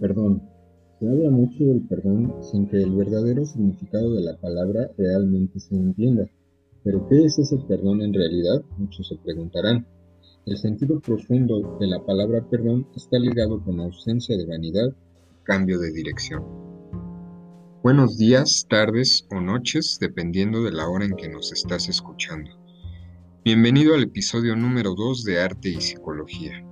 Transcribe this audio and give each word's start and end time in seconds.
Perdón. 0.00 0.42
Se 0.98 1.08
habla 1.08 1.30
mucho 1.30 1.64
del 1.64 1.82
perdón 1.88 2.34
sin 2.42 2.68
que 2.68 2.80
el 2.80 2.94
verdadero 2.94 3.44
significado 3.44 4.14
de 4.14 4.22
la 4.22 4.36
palabra 4.36 4.90
realmente 4.96 5.58
se 5.58 5.74
entienda. 5.74 6.28
Pero 6.84 7.08
¿qué 7.08 7.24
es 7.24 7.38
ese 7.38 7.58
perdón 7.68 8.02
en 8.02 8.14
realidad? 8.14 8.62
Muchos 8.78 9.08
se 9.08 9.16
preguntarán. 9.16 9.86
El 10.46 10.56
sentido 10.56 11.00
profundo 11.00 11.78
de 11.80 11.86
la 11.86 12.04
palabra 12.04 12.44
perdón 12.48 12.86
está 12.96 13.18
ligado 13.18 13.62
con 13.64 13.80
ausencia 13.80 14.36
de 14.36 14.46
vanidad, 14.46 14.94
cambio 15.44 15.78
de 15.78 15.92
dirección. 15.92 16.42
Buenos 17.82 18.16
días, 18.16 18.66
tardes 18.68 19.26
o 19.30 19.40
noches, 19.40 19.98
dependiendo 20.00 20.62
de 20.62 20.72
la 20.72 20.88
hora 20.88 21.04
en 21.04 21.16
que 21.16 21.28
nos 21.28 21.52
estás 21.52 21.88
escuchando. 21.88 22.50
Bienvenido 23.44 23.94
al 23.94 24.04
episodio 24.04 24.54
número 24.54 24.94
2 24.94 25.24
de 25.24 25.40
Arte 25.40 25.70
y 25.70 25.80
Psicología. 25.80 26.64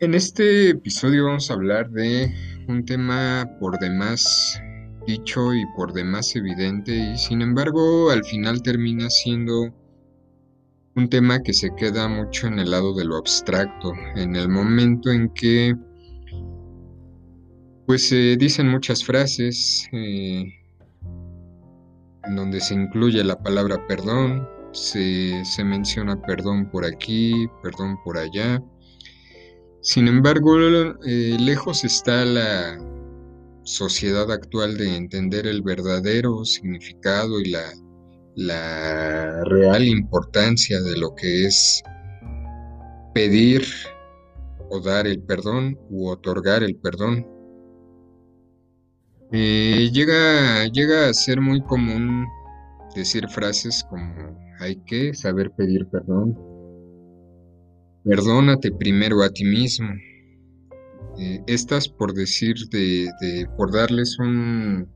En 0.00 0.14
este 0.14 0.70
episodio 0.70 1.24
vamos 1.24 1.50
a 1.50 1.54
hablar 1.54 1.90
de 1.90 2.32
un 2.68 2.84
tema 2.84 3.50
por 3.58 3.80
demás 3.80 4.62
dicho 5.08 5.52
y 5.52 5.64
por 5.74 5.92
demás 5.92 6.36
evidente 6.36 6.94
y 6.94 7.18
sin 7.18 7.42
embargo 7.42 8.12
al 8.12 8.24
final 8.24 8.62
termina 8.62 9.10
siendo 9.10 9.74
un 10.94 11.08
tema 11.08 11.42
que 11.42 11.52
se 11.52 11.74
queda 11.74 12.06
mucho 12.06 12.46
en 12.46 12.60
el 12.60 12.70
lado 12.70 12.94
de 12.94 13.06
lo 13.06 13.16
abstracto, 13.16 13.92
en 14.14 14.36
el 14.36 14.48
momento 14.48 15.10
en 15.10 15.30
que 15.30 15.74
pues 17.84 18.08
se 18.08 18.36
dicen 18.36 18.68
muchas 18.68 19.04
frases 19.04 19.88
eh, 19.90 20.44
en 22.22 22.36
donde 22.36 22.60
se 22.60 22.74
incluye 22.74 23.24
la 23.24 23.42
palabra 23.42 23.84
perdón, 23.88 24.48
se, 24.70 25.44
se 25.44 25.64
menciona 25.64 26.22
perdón 26.22 26.70
por 26.70 26.84
aquí, 26.84 27.48
perdón 27.64 27.98
por 28.04 28.16
allá, 28.16 28.62
sin 29.80 30.08
embargo, 30.08 30.56
eh, 31.06 31.36
lejos 31.38 31.84
está 31.84 32.24
la 32.24 32.78
sociedad 33.62 34.30
actual 34.32 34.76
de 34.76 34.96
entender 34.96 35.46
el 35.46 35.62
verdadero 35.62 36.44
significado 36.44 37.40
y 37.40 37.50
la, 37.50 37.64
la 38.34 39.44
real 39.44 39.84
importancia 39.84 40.80
de 40.80 40.96
lo 40.96 41.14
que 41.14 41.46
es 41.46 41.82
pedir 43.14 43.64
o 44.70 44.80
dar 44.80 45.06
el 45.06 45.20
perdón 45.20 45.78
u 45.90 46.08
otorgar 46.08 46.62
el 46.62 46.76
perdón. 46.76 47.26
Eh, 49.32 49.90
llega, 49.92 50.66
llega 50.68 51.08
a 51.08 51.14
ser 51.14 51.40
muy 51.40 51.60
común 51.62 52.26
decir 52.94 53.28
frases 53.28 53.84
como 53.88 54.38
hay 54.60 54.76
que 54.86 55.14
saber 55.14 55.50
pedir 55.52 55.86
perdón, 55.88 56.38
Perdónate 58.04 58.70
primero 58.72 59.22
a 59.22 59.30
ti 59.30 59.44
mismo. 59.44 59.88
Eh, 61.18 61.42
estas 61.48 61.88
por 61.88 62.14
decir 62.14 62.56
de, 62.70 63.08
por 63.56 63.72
darles 63.72 64.18
un, 64.20 64.88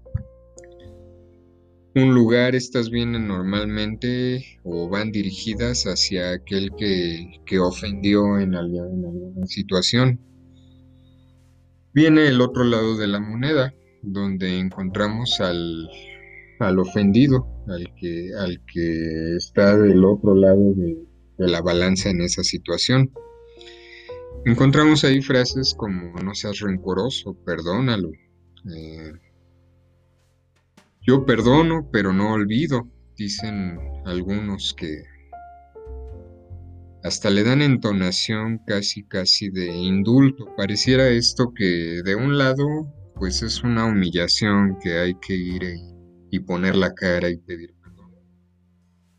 un 1.97 2.15
lugar, 2.15 2.55
estas 2.55 2.91
vienen 2.91 3.27
normalmente 3.27 4.61
o 4.63 4.89
van 4.89 5.11
dirigidas 5.11 5.85
hacia 5.85 6.33
aquel 6.33 6.71
que, 6.79 7.59
ofendió 7.59 8.39
en 8.39 8.55
alguna, 8.55 9.47
situación. 9.47 10.21
Viene 11.93 12.29
el 12.29 12.41
otro 12.41 12.63
lado 12.65 12.97
de 12.97 13.09
la 13.09 13.19
moneda, 13.19 13.75
donde 14.03 14.59
encontramos 14.59 15.41
al, 15.41 15.89
al 16.61 16.79
ofendido, 16.79 17.47
al 17.67 17.93
que, 17.97 18.31
al 18.39 18.61
que 18.73 19.37
está 19.37 19.77
del 19.77 20.05
otro 20.05 20.35
lado 20.37 20.73
de, 20.75 21.12
la 21.49 21.61
balanza 21.61 22.11
en 22.11 22.21
esa 22.21 22.43
situación. 22.43 23.13
Encontramos 24.45 25.05
ahí 25.05 25.23
frases 25.23 25.75
como 25.77 26.19
no 26.21 26.35
seas 26.35 26.59
rencoroso, 26.59 27.35
perdónalo. 27.45 28.11
Eh, 28.75 29.13
yo 31.01 31.25
perdono, 31.25 31.89
pero 31.93 32.13
no 32.13 32.33
olvido, 32.33 32.89
dicen 33.17 33.79
algunos 34.05 34.75
que 34.75 35.03
hasta 37.05 37.31
le 37.31 37.43
dan 37.43 37.63
entonación 37.63 38.61
casi 38.67 39.05
casi 39.05 39.51
de 39.51 39.67
indulto. 39.77 40.47
Pareciera 40.57 41.09
esto 41.09 41.53
que 41.55 42.03
de 42.05 42.15
un 42.15 42.39
lado 42.39 42.67
pues 43.15 43.43
es 43.43 43.63
una 43.63 43.85
humillación 43.85 44.79
que 44.83 44.99
hay 44.99 45.15
que 45.15 45.35
ir 45.35 45.63
y, 45.63 46.37
y 46.37 46.41
poner 46.41 46.75
la 46.77 46.93
cara 46.95 47.31
y 47.31 47.37
pedir 47.37 47.75
perdón. 47.81 48.13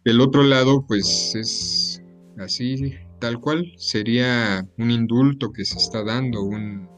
Del 0.04 0.22
otro 0.22 0.44
lado 0.44 0.86
pues 0.86 1.34
es 1.36 2.03
así 2.38 2.96
tal 3.24 3.40
cual, 3.40 3.72
sería 3.78 4.68
un 4.78 4.92
indulto 4.92 5.54
que 5.54 5.64
se 5.64 5.78
está 5.78 6.04
dando, 6.04 6.44
un, 6.44 6.90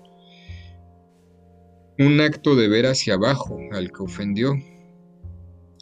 un 1.99 2.19
acto 2.19 2.55
de 2.55 2.67
ver 2.67 2.87
hacia 2.87 3.13
abajo 3.13 3.59
al 3.71 3.91
que 3.91 4.01
ofendió. 4.01 4.55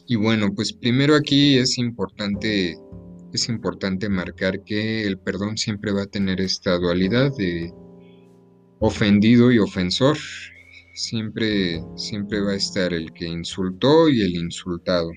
Y 0.06 0.18
bueno, 0.18 0.53
pues 0.53 0.74
primero 0.74 1.16
aquí 1.16 1.58
es 1.58 1.78
importante, 1.78 2.75
es 3.31 3.47
importante 3.47 4.09
marcar 4.09 4.66
que 4.66 5.08
el 5.08 5.18
perdón 5.18 5.58
siempre 5.58 5.94
va 5.94 6.03
a 6.03 6.08
tener 6.08 6.42
esta 6.42 6.78
dualidad 6.78 7.31
de 7.38 7.72
ofendido 8.81 9.50
y 9.50 9.59
ofensor. 9.59 10.18
Siempre, 10.94 11.81
siempre 11.96 12.42
va 12.42 12.52
a 12.52 12.56
estar 12.56 12.92
el 12.92 13.13
que 13.13 13.28
insultó 13.28 14.09
y 14.09 14.24
el 14.24 14.36
insultado. 14.36 15.09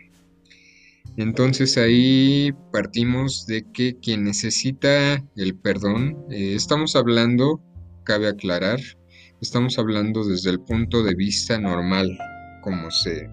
Entonces 1.17 1.79
ahí 1.79 2.53
partimos 2.73 3.47
de 3.47 3.65
que 3.73 3.97
quien 3.99 4.25
necesita 4.25 5.25
el 5.37 5.57
perdón, 5.57 6.27
eh, 6.31 6.55
estamos 6.55 6.95
hablando, 6.95 7.63
cabe 8.05 8.29
aclarar, 8.29 8.79
estamos 9.41 9.79
hablando 9.79 10.25
desde 10.25 10.51
el 10.51 10.61
punto 10.61 11.03
de 11.03 11.15
vista 11.15 11.59
normal, 11.59 12.19
cómo 12.63 12.91
se, 12.91 13.31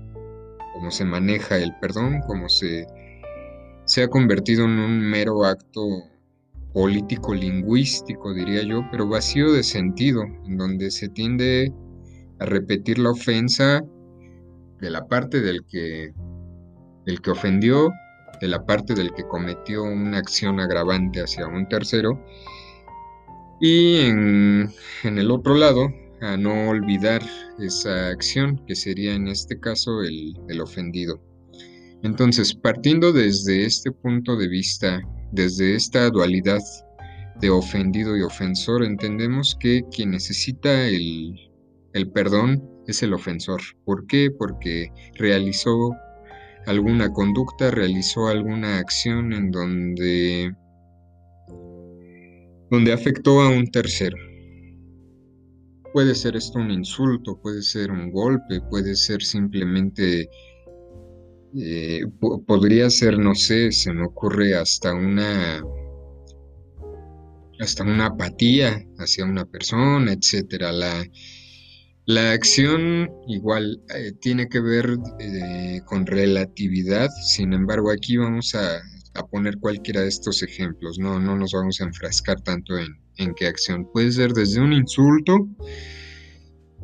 se 0.89 1.03
maneja 1.03 1.57
el 1.57 1.73
perdón, 1.81 2.21
cómo 2.25 2.47
se, 2.47 2.87
se 3.85 4.03
ha 4.03 4.07
convertido 4.07 4.63
en 4.63 4.79
un 4.79 4.99
mero 5.01 5.43
acto 5.43 5.81
político 6.73 7.33
lingüístico, 7.33 8.33
diría 8.33 8.63
yo, 8.63 8.87
pero 8.91 9.09
vacío 9.09 9.51
de 9.51 9.63
sentido, 9.63 10.23
en 10.23 10.57
donde 10.57 10.89
se 10.89 11.09
tiende 11.09 11.73
a 12.39 12.45
repetir 12.45 12.97
la 12.97 13.11
ofensa 13.11 13.83
de 14.79 14.89
la 14.89 15.05
parte 15.05 15.41
del 15.41 15.65
que 15.65 16.13
el 17.05 17.21
que 17.21 17.31
ofendió, 17.31 17.91
de 18.41 18.47
la 18.47 18.65
parte 18.65 18.93
del 18.93 19.13
que 19.13 19.23
cometió 19.23 19.83
una 19.83 20.17
acción 20.17 20.59
agravante 20.59 21.21
hacia 21.21 21.47
un 21.47 21.67
tercero, 21.67 22.23
y 23.61 23.99
en, 24.01 24.69
el 25.03 25.31
otro 25.31 25.55
lado, 25.55 25.93
a 26.21 26.35
no 26.37 26.69
olvidar 26.69 27.21
esa 27.59 28.09
acción, 28.09 28.61
que 28.65 28.75
sería 28.75 29.13
en 29.13 29.27
este 29.27 29.59
caso 29.59 30.01
el, 30.01 30.37
el 30.49 30.61
ofendido. 30.61 31.21
Entonces, 32.03 32.53
partiendo 32.53 33.13
desde 33.13 33.65
este 33.65 33.91
punto 33.91 34.35
de 34.35 34.49
vista, 34.49 35.01
desde 35.31 35.75
esta 35.75 36.09
dualidad 36.09 36.59
de 37.39 37.49
ofendido 37.49 38.17
y 38.17 38.21
ofensor, 38.21 38.83
entendemos 38.83 39.55
que 39.59 39.83
quien 39.91 40.11
necesita 40.11 40.85
el, 40.85 41.49
el 41.93 42.11
perdón 42.11 42.61
es 42.87 43.03
el 43.03 43.13
ofensor. 43.13 43.61
¿Por 43.85 44.05
qué? 44.07 44.29
Porque 44.31 44.91
realizó 45.15 45.95
alguna 46.65 47.11
conducta, 47.11 47.71
realizó 47.71 48.27
alguna 48.27 48.79
acción 48.79 49.33
en 49.33 49.51
donde, 49.51 50.55
donde 52.69 52.93
afectó 52.93 53.41
a 53.41 53.49
un 53.49 53.69
tercero. 53.71 54.17
Puede 55.93 56.15
ser 56.15 56.35
esto 56.35 56.59
un 56.59 56.71
insulto, 56.71 57.39
puede 57.41 57.61
ser 57.61 57.91
un 57.91 58.11
golpe, 58.11 58.61
puede 58.69 58.95
ser 58.95 59.21
simplemente, 59.21 60.29
eh, 61.55 62.01
podría 62.47 62.89
ser, 62.89 63.19
no 63.19 63.35
sé, 63.35 63.71
se 63.71 63.93
me 63.93 64.05
ocurre 64.05 64.55
hasta 64.55 64.93
una, 64.93 65.63
hasta 67.59 67.83
una 67.83 68.07
apatía 68.07 68.83
hacia 68.97 69.25
una 69.25 69.45
persona, 69.45 70.13
etcétera. 70.13 70.71
La, 70.71 71.05
la 72.05 72.33
acción 72.33 73.09
igual 73.27 73.81
eh, 73.95 74.11
tiene 74.19 74.49
que 74.49 74.59
ver 74.59 74.97
eh, 75.19 75.81
con 75.85 76.05
relatividad, 76.05 77.09
sin 77.09 77.53
embargo 77.53 77.91
aquí 77.91 78.17
vamos 78.17 78.55
a, 78.55 78.81
poner 79.31 79.59
cualquiera 79.59 80.01
de 80.01 80.07
estos 80.07 80.41
ejemplos, 80.41 80.97
no, 80.97 81.19
no 81.19 81.37
nos 81.37 81.51
vamos 81.53 81.79
a 81.79 81.83
enfrascar 81.83 82.41
tanto 82.41 82.77
en, 82.77 82.87
en 83.17 83.35
qué 83.35 83.45
acción. 83.45 83.87
Puede 83.93 84.11
ser 84.11 84.33
desde 84.33 84.59
un 84.59 84.73
insulto, 84.73 85.47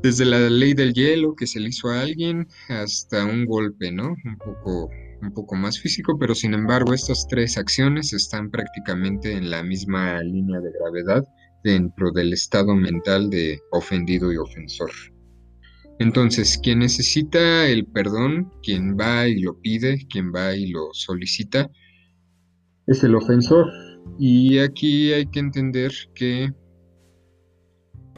desde 0.04 0.26
la 0.26 0.40
ley 0.50 0.76
del 0.76 0.94
hielo 0.94 1.36
que 1.36 1.48
se 1.48 1.60
le 1.60 1.70
hizo 1.70 1.90
a 1.90 2.02
alguien, 2.02 2.48
hasta 2.70 3.26
un 3.26 3.46
golpe, 3.46 3.92
¿no? 3.92 4.16
Un 4.24 4.38
poco, 4.38 4.90
un 5.22 5.34
poco 5.34 5.56
más 5.56 5.80
físico, 5.80 6.18
pero 6.20 6.36
sin 6.36 6.54
embargo 6.54 6.94
estas 6.94 7.28
tres 7.28 7.58
acciones 7.58 8.14
están 8.14 8.52
prácticamente 8.52 9.34
en 9.34 9.50
la 9.50 9.64
misma 9.64 10.22
línea 10.22 10.60
de 10.60 10.72
gravedad 10.72 11.26
dentro 11.64 12.12
del 12.12 12.34
estado 12.34 12.76
mental 12.76 13.30
de 13.30 13.60
ofendido 13.72 14.32
y 14.32 14.38
ofensor. 14.38 14.92
Entonces, 16.00 16.58
quien 16.64 16.80
necesita 16.80 17.68
el 17.68 17.86
perdón, 17.86 18.52
quien 18.64 18.98
va 18.98 19.28
y 19.28 19.42
lo 19.42 19.60
pide, 19.60 20.08
quien 20.10 20.32
va 20.34 20.56
y 20.56 20.68
lo 20.68 20.90
solicita, 20.94 21.70
es 22.88 23.04
el 23.04 23.16
ofensor. 23.16 23.68
Y 24.18 24.60
aquí 24.60 25.12
hay 25.12 25.26
que 25.28 25.40
entender 25.40 25.92
que 26.16 26.52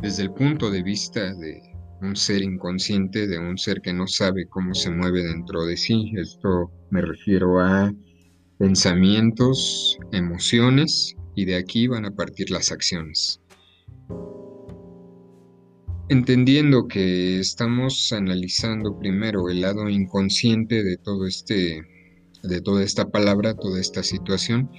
desde 0.01 0.23
el 0.23 0.31
punto 0.31 0.69
de 0.69 0.83
vista 0.83 1.33
de 1.33 1.59
un 2.01 2.15
ser 2.15 2.43
inconsciente, 2.43 3.27
de 3.27 3.39
un 3.39 3.57
ser 3.57 3.81
que 3.81 3.93
no 3.93 4.07
sabe 4.07 4.47
cómo 4.47 4.73
se 4.73 4.91
mueve 4.91 5.23
dentro 5.23 5.65
de 5.65 5.75
sí. 5.75 6.13
Esto 6.17 6.71
me 6.91 7.01
refiero 7.01 7.59
a 7.59 7.93
pensamientos, 8.57 9.97
emociones 10.11 11.15
y 11.35 11.45
de 11.45 11.55
aquí 11.55 11.87
van 11.87 12.05
a 12.05 12.11
partir 12.11 12.51
las 12.51 12.71
acciones. 12.71 13.41
Entendiendo 16.09 16.87
que 16.87 17.39
estamos 17.39 18.11
analizando 18.11 18.99
primero 18.99 19.49
el 19.49 19.61
lado 19.61 19.87
inconsciente 19.89 20.83
de 20.83 20.97
todo 20.97 21.25
este 21.25 21.83
de 22.43 22.59
toda 22.59 22.83
esta 22.83 23.09
palabra, 23.09 23.53
toda 23.53 23.79
esta 23.79 24.01
situación, 24.01 24.71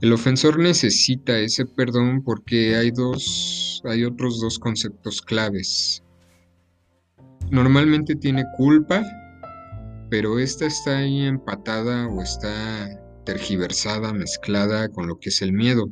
el 0.00 0.12
ofensor 0.12 0.58
necesita 0.58 1.38
ese 1.38 1.66
perdón 1.66 2.22
porque 2.24 2.76
hay 2.76 2.90
dos 2.90 3.82
hay 3.84 4.04
otros 4.04 4.40
dos 4.40 4.58
conceptos 4.58 5.22
claves 5.22 6.02
normalmente 7.50 8.14
tiene 8.14 8.44
culpa, 8.56 9.02
pero 10.10 10.38
esta 10.38 10.66
está 10.66 10.98
ahí 10.98 11.22
empatada 11.22 12.08
o 12.08 12.22
está 12.22 13.00
tergiversada, 13.28 14.14
mezclada 14.14 14.88
con 14.88 15.06
lo 15.06 15.20
que 15.20 15.28
es 15.28 15.42
el 15.42 15.52
miedo. 15.52 15.90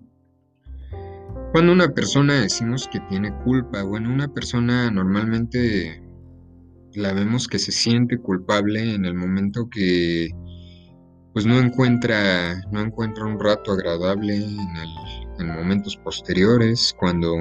Cuando 1.53 1.71
una 1.71 1.93
persona 1.93 2.41
decimos 2.41 2.89
que 2.91 2.99
tiene 3.11 3.31
culpa, 3.45 3.83
bueno, 3.83 4.11
una 4.11 4.29
persona 4.29 4.91
normalmente 4.91 6.03
la 6.95 7.13
vemos 7.13 7.47
que 7.47 7.59
se 7.59 7.73
siente 7.73 8.17
culpable 8.17 8.95
en 8.95 9.05
el 9.05 9.13
momento 9.13 9.69
que 9.71 10.31
pues 11.35 11.45
no 11.45 11.59
encuentra 11.59 12.63
no 12.73 12.81
encuentra 12.81 13.27
un 13.27 13.39
rato 13.39 13.73
agradable 13.73 14.37
en, 14.37 14.59
en 15.39 15.55
momentos 15.55 15.99
posteriores 15.99 16.95
cuando 16.99 17.35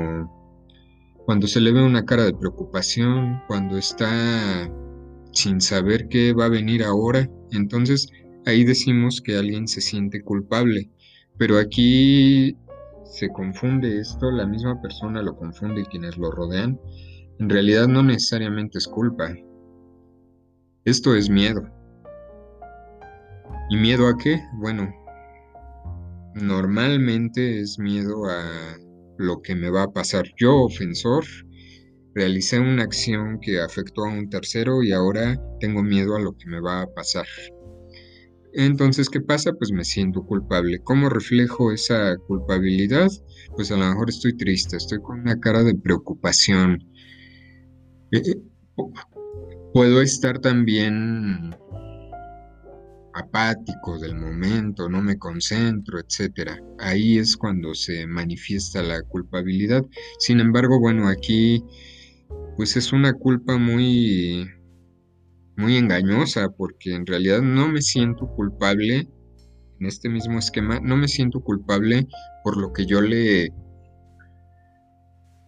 cuando 1.26 1.48
se 1.48 1.62
le 1.62 1.72
ve 1.72 1.82
una 1.82 2.04
cara 2.04 2.26
de 2.26 2.34
preocupación, 2.34 3.42
cuando 3.48 3.78
está 3.78 4.70
sin 5.32 5.62
saber 5.62 6.10
qué 6.10 6.34
va 6.34 6.46
a 6.46 6.50
venir 6.50 6.84
ahora, 6.84 7.30
entonces 7.52 8.10
ahí 8.46 8.64
decimos 8.64 9.22
que 9.22 9.38
alguien 9.38 9.68
se 9.68 9.82
siente 9.82 10.22
culpable. 10.22 10.90
Pero 11.38 11.58
aquí 11.58 12.58
se 13.04 13.30
confunde 13.30 14.00
esto, 14.00 14.32
la 14.32 14.46
misma 14.46 14.82
persona 14.82 15.22
lo 15.22 15.36
confunde 15.36 15.82
y 15.82 15.86
quienes 15.86 16.18
lo 16.18 16.32
rodean. 16.32 16.80
En 17.40 17.50
realidad 17.50 17.88
no 17.88 18.04
necesariamente 18.04 18.78
es 18.78 18.88
culpa. 18.88 19.34
Esto 20.86 21.16
es 21.16 21.30
miedo. 21.30 21.64
¿Y 23.70 23.78
miedo 23.78 24.08
a 24.08 24.18
qué? 24.18 24.42
Bueno, 24.60 24.94
normalmente 26.36 27.60
es 27.60 27.80
miedo 27.80 28.26
a 28.30 28.78
lo 29.18 29.42
que 29.42 29.56
me 29.56 29.70
va 29.70 29.84
a 29.84 29.92
pasar. 29.92 30.26
Yo, 30.38 30.64
ofensor, 30.64 31.26
realicé 32.14 32.60
una 32.60 32.84
acción 32.84 33.40
que 33.42 33.60
afectó 33.60 34.06
a 34.06 34.10
un 34.10 34.30
tercero 34.30 34.84
y 34.84 34.92
ahora 34.92 35.38
tengo 35.60 35.84
miedo 35.84 36.16
a 36.16 36.22
lo 36.22 36.38
que 36.38 36.48
me 36.48 36.62
va 36.62 36.82
a 36.82 36.88
pasar. 36.88 37.26
Entonces, 38.58 39.10
¿qué 39.10 39.20
pasa? 39.20 39.52
Pues 39.54 39.72
me 39.72 39.84
siento 39.84 40.26
culpable. 40.26 40.80
¿Cómo 40.84 41.10
reflejo 41.10 41.74
esa 41.74 42.16
culpabilidad? 42.28 43.10
Pues 43.56 43.70
a 43.72 43.78
lo 43.78 43.86
mejor 43.86 44.10
estoy 44.10 44.38
triste, 44.38 44.78
estoy 44.78 45.00
con 45.02 45.20
una 45.20 45.38
cara 45.40 45.62
de 45.64 45.76
preocupación. 45.76 46.82
Eh, 48.12 48.22
eh, 48.26 48.42
puedo 49.74 50.02
estar 50.02 50.40
también 50.40 51.54
apático 53.14 54.00
del 54.00 54.16
momento, 54.16 54.88
no 54.90 55.02
me 55.02 55.18
concentro, 55.18 56.00
etcétera. 56.00 56.58
Ahí 56.80 57.18
es 57.18 57.36
cuando 57.36 57.76
se 57.76 58.08
manifiesta 58.08 58.82
la 58.82 59.02
culpabilidad. 59.02 59.86
Sin 60.20 60.40
embargo, 60.40 60.80
bueno, 60.80 61.10
aquí 61.10 61.62
pues 62.56 62.78
es 62.78 62.94
una 62.94 63.14
culpa 63.14 63.58
muy 63.58 64.50
muy 65.58 65.78
engañosa 65.78 66.50
porque 66.50 66.94
en 66.94 67.06
realidad 67.06 67.42
no 67.42 67.68
me 67.68 67.82
siento 67.82 68.28
culpable 68.28 69.08
en 69.80 69.88
este 69.88 70.10
mismo 70.10 70.40
esquema, 70.40 70.80
no 70.80 70.98
me 70.98 71.08
siento 71.08 71.42
culpable 71.42 72.08
por 72.44 72.58
lo 72.58 72.74
que 72.74 72.86
yo 72.86 73.02
le 73.02 73.52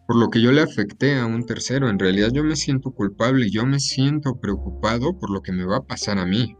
por 0.07 0.15
lo 0.15 0.30
que 0.30 0.42
yo 0.42 0.54
le 0.54 0.62
afecté 0.62 1.15
a 1.15 1.25
un 1.25 1.45
tercero. 1.45 1.89
En 1.89 2.00
realidad 2.00 2.30
yo 2.33 2.42
me 2.44 2.56
siento 2.56 2.92
culpable, 2.92 3.50
yo 3.50 3.65
me 3.65 3.80
siento 3.80 4.39
preocupado 4.39 5.19
por 5.19 5.30
lo 5.30 5.42
que 5.42 5.51
me 5.51 5.65
va 5.65 5.77
a 5.77 5.86
pasar 5.86 6.18
a 6.18 6.25
mí. 6.25 6.56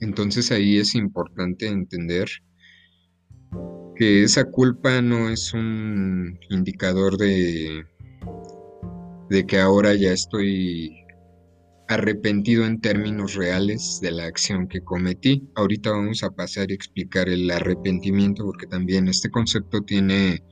Entonces 0.00 0.52
ahí 0.52 0.78
es 0.78 0.94
importante 0.94 1.66
entender 1.66 2.28
que 3.96 4.22
esa 4.22 4.44
culpa 4.44 5.02
no 5.02 5.30
es 5.30 5.52
un 5.52 6.38
indicador 6.50 7.16
de, 7.16 7.86
de 9.28 9.46
que 9.46 9.58
ahora 9.58 9.94
ya 9.94 10.12
estoy 10.12 11.05
arrepentido 11.88 12.64
en 12.64 12.80
términos 12.80 13.34
reales 13.34 14.00
de 14.02 14.10
la 14.10 14.24
acción 14.24 14.68
que 14.68 14.80
cometí. 14.80 15.48
Ahorita 15.54 15.90
vamos 15.90 16.22
a 16.22 16.30
pasar 16.30 16.70
a 16.70 16.74
explicar 16.74 17.28
el 17.28 17.50
arrepentimiento 17.50 18.44
porque 18.44 18.66
también 18.66 19.08
este 19.08 19.30
concepto 19.30 19.82
tiene 19.82 20.42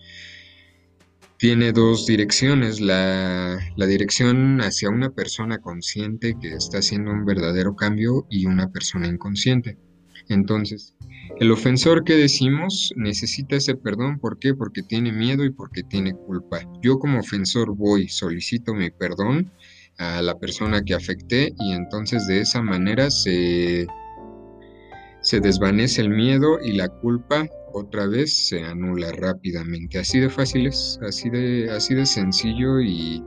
tiene 1.37 1.73
dos 1.73 2.07
direcciones, 2.07 2.81
la, 2.81 3.59
dirección 3.77 4.61
hacia 4.63 4.89
una 4.89 5.11
persona 5.11 5.59
consciente 5.59 6.37
que 6.41 6.55
está 6.55 6.79
haciendo 6.79 7.11
un 7.11 7.27
verdadero 7.27 7.75
cambio 7.77 8.27
y 8.31 8.47
una 8.47 8.71
persona 8.71 9.09
inconsciente. 9.09 9.77
Entonces, 10.29 10.95
el 11.41 11.51
ofensor 11.51 12.05
que 12.05 12.15
decimos 12.15 12.95
necesita 12.97 13.57
ese 13.57 13.75
perdón, 13.75 14.21
¿por 14.21 14.39
qué? 14.39 14.55
Porque 14.55 14.83
tiene 14.83 15.13
miedo 15.13 15.45
y 15.45 15.51
porque 15.51 15.83
tiene 15.83 16.15
culpa. 16.15 16.61
Yo 16.81 16.99
como 16.99 17.19
ofensor 17.19 17.77
voy, 17.77 18.09
solicito 18.09 18.73
mi 18.73 18.91
perdón 18.91 19.53
a 19.99 20.23
la 20.23 20.39
persona 20.39 20.83
que 20.83 20.95
afecté 20.95 21.53
y 21.59 21.73
entonces 21.73 22.27
de 22.27 22.41
esa 22.41 22.63
manera 22.63 23.11
se, 23.11 23.87
se 25.21 25.41
desvanece 25.41 26.03
el 26.03 26.11
miedo 26.11 26.59
y 26.63 26.73
la 26.73 26.89
culpa 26.89 27.47
otra 27.73 28.07
vez 28.07 28.49
se 28.49 28.63
anula 28.63 29.11
rápidamente. 29.13 29.99
Así 29.99 30.21
de 30.21 30.31
fácil 30.31 30.67
es, 30.67 30.99
así 31.07 31.29
de, 31.31 31.71
así 31.71 31.95
de 31.95 32.07
sencillo 32.07 32.81
y... 32.81 33.23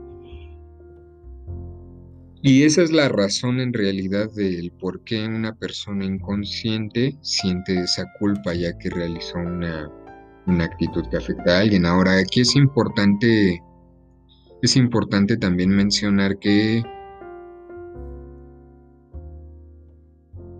Y 2.44 2.64
esa 2.64 2.84
es 2.84 2.92
la 2.92 3.10
razón 3.10 3.60
en 3.60 3.74
realidad 3.74 4.32
del 4.32 4.72
por 4.72 5.04
qué 5.04 5.26
una 5.26 5.56
persona 5.56 6.06
inconsciente 6.06 7.18
siente 7.22 7.80
esa 7.80 8.06
culpa 8.20 8.54
ya 8.54 8.78
que 8.78 8.92
realizó 8.92 9.40
una, 9.40 9.92
una 10.46 10.64
actitud 10.66 11.04
que 11.10 11.18
afecta 11.18 11.58
a 11.58 11.62
alguien. 11.62 11.86
Ahora, 11.86 12.18
aquí 12.18 12.42
es 12.42 12.56
importante, 12.56 13.62
es 14.62 14.76
importante 14.76 15.38
también 15.38 15.70
mencionar 15.70 16.40
que 16.40 16.84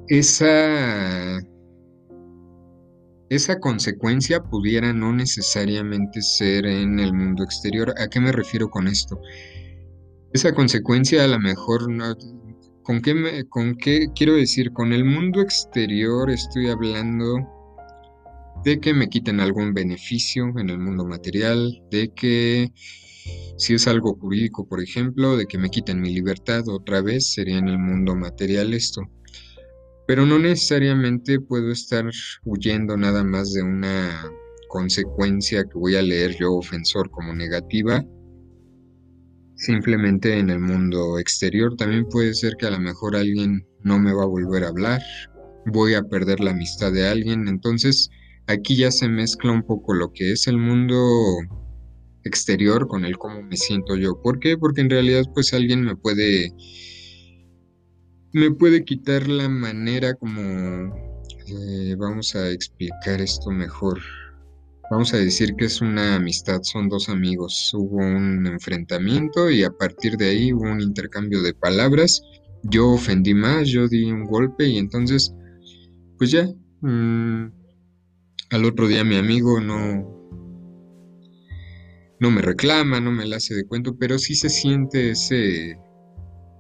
esa 0.08 1.40
esa 3.30 3.60
consecuencia 3.60 4.42
pudiera 4.42 4.94
no 4.94 5.12
necesariamente 5.14 6.22
ser 6.22 6.66
en 6.66 7.00
el 7.00 7.14
mundo 7.14 7.44
exterior. 7.44 7.94
¿A 7.98 8.08
qué 8.08 8.22
me 8.22 8.32
refiero 8.32 8.70
con 8.70 8.88
esto? 8.88 9.20
Esa 10.34 10.54
consecuencia 10.54 11.26
a 11.26 11.28
lo 11.28 11.40
mejor. 11.40 11.88
¿Con 12.84 13.02
qué, 13.02 13.44
¿Con 13.50 13.76
qué 13.76 14.08
quiero 14.16 14.36
decir? 14.36 14.72
Con 14.72 14.94
el 14.94 15.04
mundo 15.04 15.42
exterior 15.42 16.30
estoy 16.30 16.70
hablando 16.70 17.46
de 18.64 18.80
que 18.80 18.94
me 18.94 19.10
quiten 19.10 19.42
algún 19.42 19.74
beneficio 19.74 20.54
en 20.58 20.70
el 20.70 20.80
mundo 20.80 21.06
material, 21.06 21.84
de 21.92 22.14
que 22.14 22.72
si 23.58 23.74
es 23.74 23.88
algo 23.88 24.16
jurídico, 24.16 24.68
por 24.68 24.82
ejemplo, 24.82 25.38
de 25.38 25.46
que 25.46 25.58
me 25.58 25.70
quiten 25.70 26.02
mi 26.02 26.14
libertad, 26.14 26.68
otra 26.68 27.02
vez 27.02 27.34
sería 27.34 27.58
en 27.58 27.68
el 27.68 27.80
mundo 27.80 28.16
material 28.16 28.74
esto 28.74 29.02
pero 30.08 30.26
no 30.26 30.40
necesariamente 30.40 31.40
puedo 31.42 31.70
estar 31.70 32.10
huyendo 32.46 32.96
nada 32.96 33.26
más 33.26 33.54
de 33.54 33.62
una 33.62 34.32
consecuencia 34.70 35.66
que 35.66 35.78
voy 35.78 35.96
a 35.96 36.02
leer 36.02 36.36
yo 36.40 36.54
ofensor 36.54 37.12
como 37.12 37.36
negativa 37.36 38.04
simplemente 39.56 40.38
en 40.38 40.50
el 40.50 40.60
mundo 40.60 41.20
exterior. 41.20 41.76
También 41.76 42.06
puede 42.06 42.34
ser 42.34 42.56
que 42.58 42.68
a 42.68 42.72
lo 42.72 42.80
mejor 42.80 43.16
alguien 43.16 43.68
no 43.84 44.00
me 44.00 44.14
va 44.14 44.24
a 44.24 44.28
volver 44.28 44.64
a 44.64 44.70
hablar, 44.70 45.02
voy 45.66 45.94
a 45.94 46.04
perder 46.04 46.40
la 46.40 46.52
amistad 46.52 46.94
de 46.94 47.08
alguien, 47.08 47.48
entonces 47.48 48.10
aquí 48.48 48.78
ya 48.78 48.92
se 48.92 49.10
mezcla 49.10 49.52
un 49.52 49.64
poco 49.64 49.94
lo 49.94 50.14
que 50.14 50.32
es 50.32 50.48
el 50.48 50.58
mundo 50.58 50.96
exterior 52.28 52.88
con 52.88 53.06
el 53.06 53.18
cómo 53.18 53.42
me 53.42 53.58
siento 53.58 53.96
yo. 53.96 54.22
¿Por 54.22 54.40
qué? 54.40 54.58
Porque 54.58 54.82
en 54.82 54.90
realidad 54.90 55.24
pues 55.34 55.54
alguien 55.54 55.84
me 55.84 55.96
puede 55.96 56.54
me 58.34 58.52
puede 58.52 58.84
quitar 58.84 59.28
la 59.28 59.50
manera 59.50 60.14
como 60.14 60.94
eh, 61.50 61.96
vamos 61.98 62.36
a 62.36 62.50
explicar 62.50 63.22
esto 63.22 63.50
mejor. 63.52 64.00
Vamos 64.90 65.14
a 65.14 65.18
decir 65.18 65.56
que 65.58 65.66
es 65.66 65.82
una 65.82 66.16
amistad, 66.16 66.62
son 66.64 66.88
dos 66.88 67.10
amigos. 67.10 67.72
Hubo 67.74 67.98
un 67.98 68.46
enfrentamiento 68.48 69.50
y 69.50 69.64
a 69.64 69.72
partir 69.72 70.18
de 70.18 70.30
ahí 70.30 70.54
hubo 70.54 70.64
un 70.64 70.82
intercambio 70.82 71.42
de 71.42 71.54
palabras. 71.54 72.22
Yo 72.64 72.92
ofendí 72.92 73.34
más, 73.34 73.68
yo 73.70 73.88
di 73.88 74.12
un 74.12 74.26
golpe 74.26 74.66
y 74.66 74.78
entonces, 74.78 75.34
pues 76.18 76.32
ya, 76.32 76.48
mm, 76.82 77.52
al 78.50 78.66
otro 78.66 78.88
día 78.88 79.04
mi 79.04 79.18
amigo 79.18 79.60
no, 79.60 80.17
no 82.20 82.32
me 82.32 82.42
reclama, 82.42 83.00
no 83.00 83.12
me 83.12 83.26
la 83.26 83.38
hace 83.38 83.56
de 83.56 83.66
cuento, 83.66 83.96
pero 83.98 84.18
sí 84.18 84.36
se 84.36 84.50
siente 84.50 85.12
ese, 85.12 85.78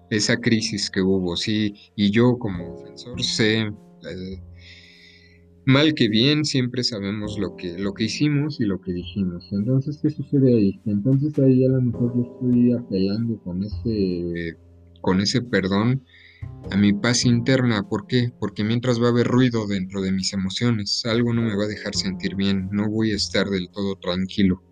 esa 0.09 0.37
crisis 0.37 0.89
que 0.89 1.01
hubo, 1.01 1.35
sí, 1.35 1.73
y 1.95 2.11
yo 2.11 2.37
como 2.37 2.75
ofensor 2.75 3.21
sé, 3.23 3.61
eh, 3.61 4.41
mal 5.65 5.93
que 5.93 6.07
bien, 6.07 6.45
siempre 6.45 6.83
sabemos 6.83 7.37
lo 7.37 7.55
que, 7.57 7.77
lo 7.77 7.93
que 7.93 8.05
hicimos 8.05 8.61
y 8.61 8.65
lo 8.65 8.79
que 8.79 8.93
dijimos. 8.93 9.49
Entonces, 9.51 9.99
¿qué 10.01 10.09
sucede 10.09 10.55
ahí? 10.55 10.81
Entonces 10.85 11.37
ahí 11.39 11.65
a 11.65 11.69
lo 11.69 11.81
mejor 11.81 12.15
yo 12.15 12.21
estoy 12.21 12.71
apelando 12.71 13.37
con 13.43 13.63
ese, 13.63 14.55
con 15.01 15.19
ese 15.19 15.41
perdón 15.41 16.03
a 16.71 16.77
mi 16.77 16.93
paz 16.93 17.25
interna. 17.25 17.83
¿Por 17.83 18.07
qué? 18.07 18.31
Porque 18.39 18.63
mientras 18.63 19.01
va 19.01 19.07
a 19.07 19.09
haber 19.09 19.27
ruido 19.27 19.67
dentro 19.67 20.01
de 20.01 20.13
mis 20.13 20.31
emociones, 20.31 21.03
algo 21.05 21.33
no 21.33 21.41
me 21.41 21.57
va 21.57 21.65
a 21.65 21.67
dejar 21.67 21.95
sentir 21.95 22.35
bien, 22.35 22.69
no 22.71 22.89
voy 22.89 23.11
a 23.11 23.15
estar 23.15 23.49
del 23.49 23.69
todo 23.69 23.95
tranquilo. 23.95 24.63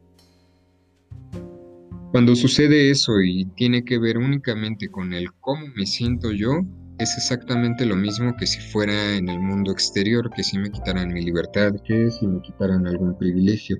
Cuando 2.11 2.35
sucede 2.35 2.89
eso 2.89 3.19
y 3.21 3.45
tiene 3.55 3.83
que 3.83 3.99
ver 3.99 4.17
únicamente 4.17 4.89
con 4.89 5.13
el 5.13 5.33
cómo 5.41 5.67
me 5.75 5.85
siento 5.85 6.31
yo, 6.31 6.61
es 6.97 7.13
exactamente 7.17 7.85
lo 7.85 7.95
mismo 7.95 8.35
que 8.37 8.47
si 8.47 8.61
fuera 8.71 9.17
en 9.17 9.27
el 9.27 9.39
mundo 9.39 9.71
exterior, 9.71 10.29
que 10.33 10.43
si 10.43 10.57
me 10.57 10.71
quitaran 10.71 11.13
mi 11.13 11.21
libertad, 11.21 11.73
que 11.85 12.09
si 12.09 12.25
me 12.25 12.41
quitaran 12.41 12.87
algún 12.87 13.17
privilegio. 13.17 13.77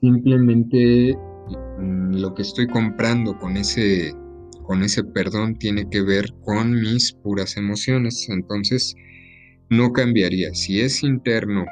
Simplemente 0.00 1.18
mm, 1.78 2.14
lo 2.14 2.34
que 2.34 2.42
estoy 2.42 2.66
comprando 2.66 3.38
con 3.38 3.56
ese 3.56 4.14
con 4.62 4.82
ese 4.82 5.04
perdón 5.04 5.58
tiene 5.58 5.88
que 5.88 6.02
ver 6.02 6.26
con 6.44 6.72
mis 6.72 7.12
puras 7.12 7.56
emociones. 7.56 8.26
Entonces, 8.28 8.94
no 9.70 9.92
cambiaría. 9.92 10.54
Si 10.54 10.80
es 10.80 11.02
interno 11.02 11.64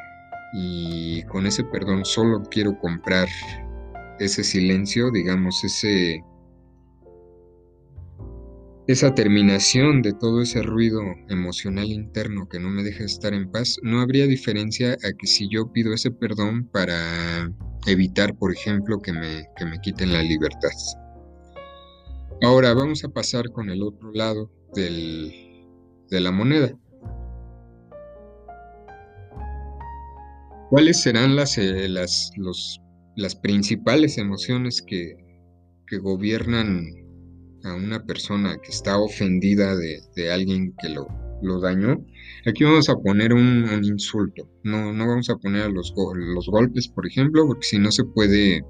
y 0.55 1.23
con 1.25 1.47
ese 1.47 1.65
perdón 1.65 2.05
solo 2.05 2.43
quiero 2.51 2.79
comprar 2.79 3.29
ese 4.19 4.45
silencio, 4.45 5.11
digamos, 5.11 5.63
ese 5.65 6.23
esa 8.87 9.15
terminación 9.15 10.03
de 10.03 10.13
todo 10.13 10.43
ese 10.43 10.63
ruido 10.63 11.01
emocional 11.31 11.87
interno 11.87 12.49
que 12.51 12.61
no 12.61 12.69
me 12.69 12.83
deja 12.83 13.05
estar 13.05 13.33
en 13.33 13.51
paz, 13.51 13.79
no 13.83 14.01
habría 14.01 14.27
diferencia 14.27 14.93
a 14.93 15.13
que 15.19 15.27
si 15.27 15.49
yo 15.49 15.73
pido 15.73 15.95
ese 15.95 16.11
perdón 16.11 16.69
para 16.71 17.51
evitar, 17.87 18.37
por 18.37 18.53
ejemplo, 18.53 19.01
que 19.01 19.13
me, 19.13 19.47
que 19.57 19.65
me 19.65 19.81
quiten 19.81 20.13
la 20.13 20.23
libertad. 20.23 20.69
Ahora 22.43 22.75
vamos 22.75 23.05
a 23.05 23.09
pasar 23.09 23.51
con 23.53 23.71
el 23.71 23.83
otro 23.83 24.13
lado 24.13 24.51
del, 24.75 25.33
de 26.11 26.21
la 26.21 26.31
moneda. 26.31 26.77
¿Cuáles 30.69 31.01
serán 31.01 31.37
las, 31.37 31.57
eh, 31.57 31.89
las, 31.89 32.33
las 33.17 33.35
principales 33.37 34.19
emociones 34.19 34.83
que, 34.83 35.17
que, 35.87 35.99
gobiernan 35.99 36.85
a 37.65 37.75
una 37.75 38.05
persona 38.05 38.59
que 38.63 38.71
está 38.71 38.99
ofendida 38.99 39.77
de, 39.77 40.01
de 40.17 40.33
alguien 40.33 40.75
que 40.81 40.89
lo, 40.89 41.07
lo, 41.43 41.61
dañó? 41.61 42.05
Aquí 42.47 42.65
vamos 42.65 42.89
a 42.89 42.97
poner 42.97 43.33
un, 43.33 43.67
insulto. 43.85 44.49
No, 44.65 44.93
no, 44.93 45.07
vamos 45.07 45.31
a 45.31 45.37
poner 45.37 45.71
los, 45.71 45.95
los 46.15 46.47
golpes, 46.47 46.89
por 46.89 47.07
ejemplo, 47.07 47.47
porque 47.47 47.67
si 47.67 47.79
no 47.79 47.91
se 47.91 48.05
puede 48.05 48.63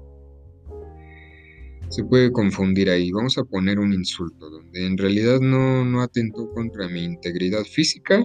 se 1.89 2.03
puede 2.03 2.31
confundir 2.31 2.89
ahí. 2.89 3.11
Vamos 3.11 3.37
a 3.37 3.43
poner 3.43 3.79
un 3.79 3.93
insulto 3.93 4.49
donde 4.49 4.85
en 4.85 4.97
realidad 4.97 5.39
no, 5.39 5.85
no 5.85 6.01
atentó 6.01 6.49
contra 6.51 6.87
mi 6.89 7.03
integridad 7.03 7.63
física. 7.63 8.23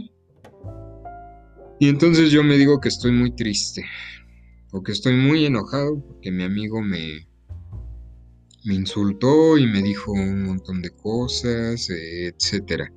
Y 1.79 1.89
entonces 1.89 2.31
yo 2.31 2.43
me 2.43 2.57
digo 2.59 2.81
que 2.81 2.89
estoy 2.89 3.13
muy 3.13 3.35
triste 3.35 3.85
o 4.73 4.83
que 4.83 4.93
estoy 4.93 5.15
muy 5.15 5.47
enojado 5.47 6.01
porque 6.07 6.31
mi 6.31 6.45
amigo 6.45 6.81
me, 6.83 7.27
me 8.65 8.75
insultó 8.75 9.59
y 9.59 9.67
me 9.67 9.83
dijo 9.83 10.13
un 10.13 10.45
montón 10.45 10.83
de 10.83 10.91
cosas, 10.91 11.89
etcétera. 11.91 12.93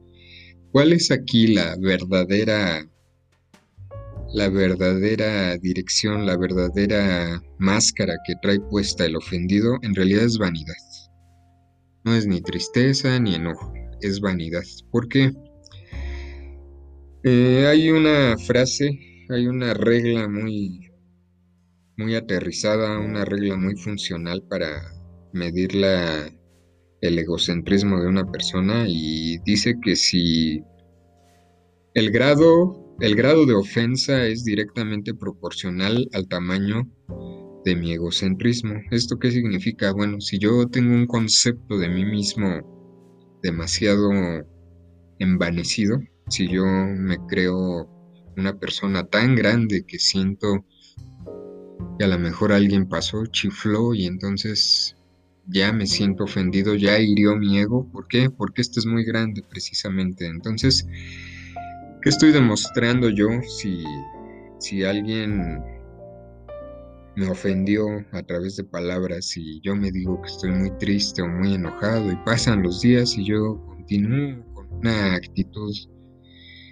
¿Cuál 0.72 0.94
es 0.94 1.12
aquí 1.12 1.48
la 1.48 1.76
verdadera 1.80 2.88
la 4.34 4.50
verdadera 4.50 5.56
dirección, 5.58 6.26
la 6.26 6.36
verdadera 6.36 7.40
máscara 7.60 8.16
que 8.26 8.34
trae 8.42 8.60
puesta 8.60 9.06
el 9.06 9.16
ofendido 9.16 9.78
en 9.84 9.94
realidad 9.94 10.24
es 10.24 10.40
vanidad. 10.40 10.74
No 12.04 12.16
es 12.16 12.26
ni 12.26 12.42
tristeza 12.42 13.20
ni 13.20 13.36
enojo, 13.36 13.72
es 14.02 14.20
vanidad. 14.20 14.64
¿Por 14.92 15.08
qué? 15.08 15.32
Eh, 17.24 17.68
hay 17.68 17.92
una 17.92 18.36
frase, 18.38 19.00
hay 19.30 19.46
una 19.48 19.76
regla 19.76 20.28
muy, 20.28 20.90
muy 21.98 22.16
aterrizada, 22.16 23.00
una 23.00 23.26
regla 23.26 23.56
muy 23.56 23.76
funcional 23.76 24.44
para 24.50 24.82
medir 25.32 25.76
la, 25.76 26.30
el 27.02 27.20
egocentrismo 27.20 28.00
de 28.02 28.08
una 28.08 28.32
persona 28.32 28.86
y 28.88 29.40
dice 29.46 29.76
que 29.82 29.96
si 29.96 30.64
el 31.94 32.12
grado 32.12 32.84
el 33.00 33.16
grado 33.16 33.46
de 33.46 33.54
ofensa 33.54 34.28
es 34.28 34.46
directamente 34.46 35.14
proporcional 35.14 36.08
al 36.14 36.28
tamaño 36.28 36.88
de 37.66 37.76
mi 37.76 37.92
egocentrismo. 37.92 38.76
¿Esto 38.92 39.18
qué 39.18 39.32
significa? 39.32 39.92
Bueno, 39.92 40.22
si 40.22 40.38
yo 40.38 40.68
tengo 40.68 40.94
un 40.94 41.08
concepto 41.08 41.78
de 41.78 41.90
mí 41.90 42.06
mismo 42.06 43.40
demasiado 43.42 44.10
envanecido, 45.20 46.00
si 46.30 46.48
yo 46.48 46.64
me 46.66 47.18
creo 47.28 47.90
una 48.38 48.58
persona 48.58 49.06
tan 49.06 49.36
grande 49.36 49.84
que 49.86 50.00
siento 50.00 50.66
a 52.04 52.08
lo 52.08 52.20
mejor 52.20 52.52
alguien 52.52 52.88
pasó, 52.88 53.26
chifló 53.26 53.94
y 53.94 54.06
entonces 54.06 54.96
ya 55.48 55.74
me 55.74 55.88
siento 55.88 56.26
ofendido, 56.26 56.76
ya 56.76 57.00
hirió 57.00 57.36
mi 57.36 57.60
ego. 57.60 57.90
¿Por 57.92 58.08
qué? 58.08 58.30
Porque 58.30 58.62
esto 58.62 58.80
es 58.80 58.86
muy 58.86 59.04
grande 59.04 59.44
precisamente. 59.50 60.26
Entonces, 60.26 60.88
¿Qué 62.04 62.10
estoy 62.10 62.34
demostrando 62.34 63.08
yo 63.08 63.30
si, 63.48 63.82
si 64.60 64.84
alguien 64.84 65.64
me 67.16 67.30
ofendió 67.30 67.86
a 68.12 68.22
través 68.24 68.58
de 68.58 68.66
palabras 68.66 69.38
y 69.38 69.62
yo 69.62 69.74
me 69.74 69.90
digo 69.90 70.22
que 70.22 70.28
estoy 70.28 70.52
muy 70.52 70.70
triste 70.80 71.22
o 71.22 71.30
muy 71.30 71.54
enojado 71.54 72.12
y 72.12 72.18
pasan 72.26 72.62
los 72.62 72.82
días 72.82 73.18
y 73.18 73.26
yo 73.26 73.58
continúo 73.66 74.44
con 74.54 74.70
una 74.74 75.16
actitud 75.16 75.74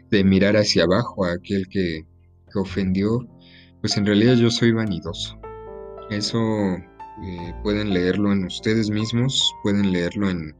de 0.10 0.24
mirar 0.26 0.58
hacia 0.58 0.84
abajo 0.84 1.24
a 1.24 1.32
aquel 1.32 1.66
que, 1.70 2.06
que 2.52 2.60
ofendió, 2.60 3.26
pues 3.82 3.98
en 3.98 4.06
realidad 4.06 4.36
yo 4.36 4.50
soy 4.50 4.72
vanidoso. 4.72 5.38
Eso 6.10 6.40
eh, 6.40 7.54
pueden 7.64 7.94
leerlo 7.94 8.32
en 8.32 8.46
ustedes 8.46 8.90
mismos, 8.90 9.54
pueden 9.64 9.92
leerlo 9.92 10.30
en 10.30 10.56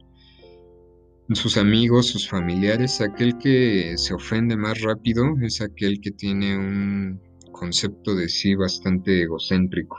sus 1.34 1.56
amigos, 1.56 2.08
sus 2.08 2.28
familiares, 2.28 3.00
aquel 3.00 3.38
que 3.38 3.94
se 3.96 4.12
ofende 4.12 4.56
más 4.56 4.80
rápido 4.82 5.24
es 5.40 5.60
aquel 5.60 6.00
que 6.00 6.10
tiene 6.10 6.58
un 6.58 7.20
concepto 7.52 8.14
de 8.14 8.28
sí 8.28 8.54
bastante 8.54 9.22
egocéntrico. 9.22 9.96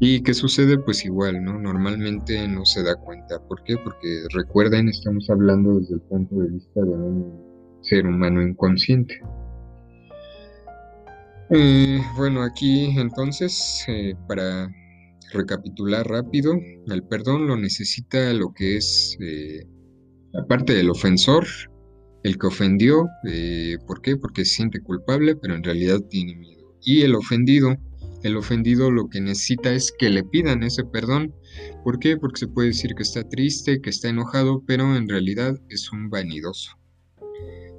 ¿Y 0.00 0.22
qué 0.22 0.34
sucede? 0.34 0.78
Pues 0.78 1.04
igual, 1.04 1.42
¿no? 1.42 1.58
Normalmente 1.58 2.46
no 2.48 2.64
se 2.64 2.82
da 2.82 2.96
cuenta. 2.96 3.40
¿Por 3.48 3.62
qué? 3.62 3.76
Porque 3.82 4.24
recuerden, 4.34 4.88
estamos 4.88 5.30
hablando 5.30 5.78
desde 5.78 5.94
el 5.94 6.00
punto 6.02 6.36
de 6.36 6.48
vista 6.50 6.80
de 6.82 6.90
un 6.90 7.78
ser 7.80 8.06
humano 8.06 8.42
inconsciente. 8.42 9.20
Eh, 11.50 12.00
bueno, 12.16 12.42
aquí 12.42 12.98
entonces, 12.98 13.84
eh, 13.88 14.14
para 14.28 14.68
recapitular 15.32 16.06
rápido, 16.06 16.54
el 16.86 17.02
perdón 17.04 17.46
lo 17.46 17.56
necesita 17.56 18.32
lo 18.32 18.52
que 18.52 18.76
es 18.76 19.16
eh, 19.20 19.66
Aparte 20.36 20.74
del 20.74 20.90
ofensor, 20.90 21.46
el 22.24 22.38
que 22.38 22.48
ofendió, 22.48 23.08
eh, 23.24 23.78
¿por 23.86 24.02
qué? 24.02 24.16
Porque 24.16 24.44
se 24.44 24.56
siente 24.56 24.80
culpable, 24.80 25.36
pero 25.36 25.54
en 25.54 25.62
realidad 25.62 26.00
tiene 26.10 26.34
miedo. 26.34 26.76
Y 26.82 27.02
el 27.02 27.14
ofendido, 27.14 27.76
el 28.24 28.36
ofendido 28.36 28.90
lo 28.90 29.08
que 29.08 29.20
necesita 29.20 29.72
es 29.72 29.94
que 29.96 30.10
le 30.10 30.24
pidan 30.24 30.64
ese 30.64 30.82
perdón. 30.82 31.32
¿Por 31.84 32.00
qué? 32.00 32.16
Porque 32.16 32.40
se 32.40 32.48
puede 32.48 32.68
decir 32.68 32.96
que 32.96 33.04
está 33.04 33.22
triste, 33.28 33.80
que 33.80 33.90
está 33.90 34.08
enojado, 34.08 34.64
pero 34.66 34.96
en 34.96 35.08
realidad 35.08 35.56
es 35.68 35.92
un 35.92 36.10
vanidoso. 36.10 36.76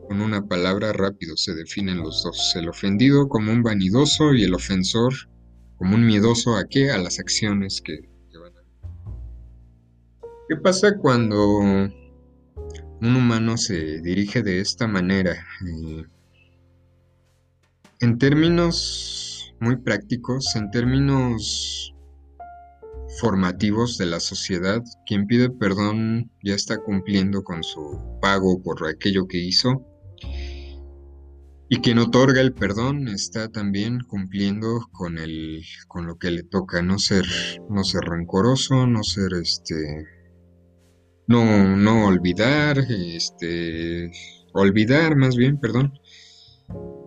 Con 0.08 0.22
una 0.22 0.46
palabra 0.48 0.94
rápido 0.94 1.36
se 1.38 1.54
definen 1.56 1.98
los 1.98 2.24
dos. 2.24 2.56
El 2.56 2.70
ofendido 2.70 3.28
como 3.28 3.52
un 3.52 3.64
vanidoso 3.64 4.34
y 4.34 4.44
el 4.44 4.54
ofensor 4.54 5.14
como 5.78 5.96
un 5.96 6.06
miedoso 6.06 6.56
a 6.56 6.68
qué? 6.70 6.92
A 6.92 6.98
las 6.98 7.20
acciones 7.20 7.82
que, 7.82 8.10
van 8.40 8.54
a... 8.58 8.62
¿Qué 10.48 10.56
pasa 10.58 10.98
cuando 10.98 11.90
un 13.02 13.16
humano 13.16 13.58
se 13.58 14.02
dirige 14.02 14.42
de 14.42 14.60
esta 14.60 14.88
manera. 14.88 15.34
Eh, 15.68 16.06
en 18.00 18.18
términos 18.18 19.54
muy 19.60 19.78
prácticos, 19.78 20.56
en 20.56 20.72
términos 20.72 21.94
formativos 23.20 23.98
de 23.98 24.06
la 24.08 24.20
sociedad, 24.20 24.82
quien 25.06 25.28
pide 25.28 25.50
perdón 25.50 26.32
ya 26.44 26.56
está 26.56 26.78
cumpliendo 26.78 27.44
con 27.44 27.64
su 27.64 28.02
pago 28.22 28.62
por 28.62 28.88
aquello 28.88 29.28
que 29.28 29.38
hizo. 29.38 29.86
Y 31.68 31.78
quien 31.78 31.98
otorga 31.98 32.42
el 32.42 32.54
perdón 32.54 33.08
está 33.08 33.50
también 33.50 34.00
cumpliendo 34.02 34.88
con 34.92 35.18
el, 35.18 35.64
con 35.88 36.06
lo 36.06 36.18
que 36.18 36.30
le 36.30 36.44
toca, 36.44 36.84
no 36.84 37.00
ser, 37.00 37.26
no 37.70 37.84
ser 37.84 38.02
rencoroso, 38.02 38.86
no 38.86 39.04
ser 39.04 39.34
este, 39.42 40.06
no, 41.28 41.76
no 41.76 42.06
olvidar, 42.06 42.78
este, 42.78 44.12
olvidar 44.54 45.16
más 45.16 45.36
bien, 45.36 45.60
perdón. 45.60 45.94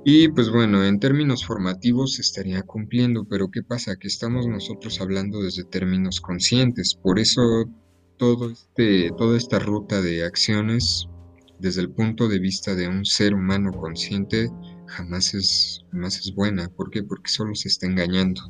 Y 0.04 0.28
pues 0.28 0.50
bueno, 0.50 0.84
en 0.84 0.98
términos 0.98 1.44
formativos 1.44 2.18
estaría 2.18 2.62
cumpliendo, 2.62 3.26
pero 3.28 3.50
¿qué 3.50 3.62
pasa? 3.62 3.96
Que 3.96 4.08
estamos 4.08 4.48
nosotros 4.48 5.00
hablando 5.00 5.42
desde 5.42 5.64
términos 5.64 6.20
conscientes, 6.20 6.94
por 6.94 7.20
eso 7.20 7.42
todo 8.16 8.50
este, 8.50 9.10
toda 9.16 9.36
esta 9.36 9.60
ruta 9.60 10.02
de 10.02 10.24
acciones 10.24 11.08
desde 11.58 11.80
el 11.80 11.90
punto 11.90 12.28
de 12.28 12.38
vista 12.38 12.74
de 12.74 12.88
un 12.88 13.04
ser 13.04 13.34
humano 13.34 13.72
consciente 13.72 14.48
jamás 14.86 15.34
es, 15.34 15.84
jamás 15.90 16.18
es 16.18 16.34
buena. 16.34 16.68
¿Por 16.68 16.90
qué? 16.90 17.02
Porque 17.02 17.30
solo 17.30 17.54
se 17.54 17.68
está 17.68 17.86
engañando. 17.86 18.42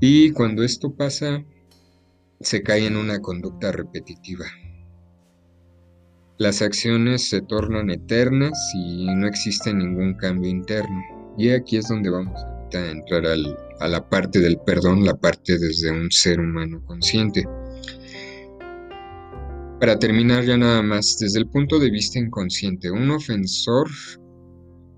Y 0.00 0.30
cuando 0.32 0.62
esto 0.62 0.94
pasa, 0.94 1.44
se 2.40 2.62
cae 2.62 2.86
en 2.86 2.96
una 2.96 3.20
conducta 3.20 3.72
repetitiva. 3.72 4.46
Las 6.38 6.62
acciones 6.62 7.28
se 7.28 7.42
tornan 7.42 7.90
eternas 7.90 8.58
y 8.74 9.06
no 9.14 9.26
existe 9.26 9.74
ningún 9.74 10.14
cambio 10.14 10.50
interno. 10.50 11.02
Y 11.36 11.50
aquí 11.50 11.76
es 11.76 11.88
donde 11.88 12.08
vamos 12.08 12.40
a 12.72 12.90
entrar 12.90 13.26
a 13.26 13.88
la 13.88 14.08
parte 14.08 14.40
del 14.40 14.58
perdón, 14.64 15.04
la 15.04 15.14
parte 15.14 15.58
desde 15.58 15.90
un 15.90 16.10
ser 16.10 16.40
humano 16.40 16.82
consciente. 16.86 17.44
Para 19.80 19.98
terminar 19.98 20.44
ya 20.44 20.58
nada 20.58 20.82
más, 20.82 21.18
desde 21.18 21.38
el 21.38 21.48
punto 21.48 21.78
de 21.78 21.90
vista 21.90 22.18
inconsciente, 22.18 22.90
un 22.90 23.10
ofensor 23.10 23.88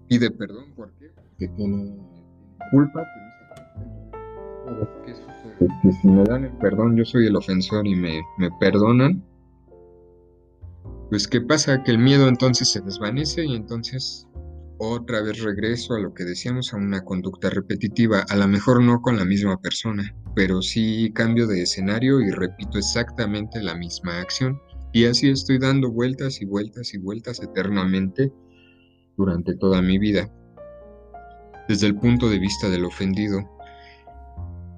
pide 0.08 0.30
perdón. 0.30 0.72
Porque 0.74 1.12
tiene 1.56 1.96
culpa, 2.72 3.06
pero. 4.64 5.02
Que 5.82 5.92
si 5.92 6.08
me 6.08 6.24
dan 6.24 6.44
el 6.44 6.52
perdón, 6.58 6.96
yo 6.96 7.04
soy 7.04 7.26
el 7.26 7.36
ofensor 7.36 7.86
y 7.86 7.94
me, 7.94 8.20
me 8.38 8.50
perdonan, 8.58 9.22
pues 11.10 11.28
¿qué 11.28 11.40
pasa? 11.40 11.82
Que 11.84 11.90
el 11.90 11.98
miedo 11.98 12.26
entonces 12.26 12.68
se 12.68 12.80
desvanece 12.80 13.44
y 13.44 13.54
entonces 13.54 14.26
otra 14.78 15.20
vez 15.20 15.40
regreso 15.42 15.94
a 15.94 16.00
lo 16.00 16.12
que 16.12 16.24
decíamos, 16.24 16.72
a 16.72 16.76
una 16.76 17.04
conducta 17.04 17.50
repetitiva, 17.50 18.24
a 18.28 18.36
lo 18.36 18.48
mejor 18.48 18.82
no 18.82 19.00
con 19.00 19.16
la 19.16 19.24
misma 19.24 19.60
persona, 19.60 20.14
pero 20.34 20.62
sí 20.62 21.12
cambio 21.14 21.46
de 21.46 21.62
escenario 21.62 22.20
y 22.20 22.30
repito 22.30 22.78
exactamente 22.78 23.62
la 23.62 23.74
misma 23.74 24.20
acción. 24.20 24.58
Y 24.92 25.06
así 25.06 25.30
estoy 25.30 25.58
dando 25.58 25.90
vueltas 25.90 26.42
y 26.42 26.44
vueltas 26.44 26.92
y 26.92 26.98
vueltas 26.98 27.42
eternamente 27.42 28.30
durante 29.16 29.56
toda 29.56 29.80
mi 29.80 29.98
vida. 29.98 30.30
Desde 31.68 31.86
el 31.86 31.96
punto 31.96 32.28
de 32.28 32.38
vista 32.38 32.68
del 32.68 32.84
ofendido, 32.84 33.40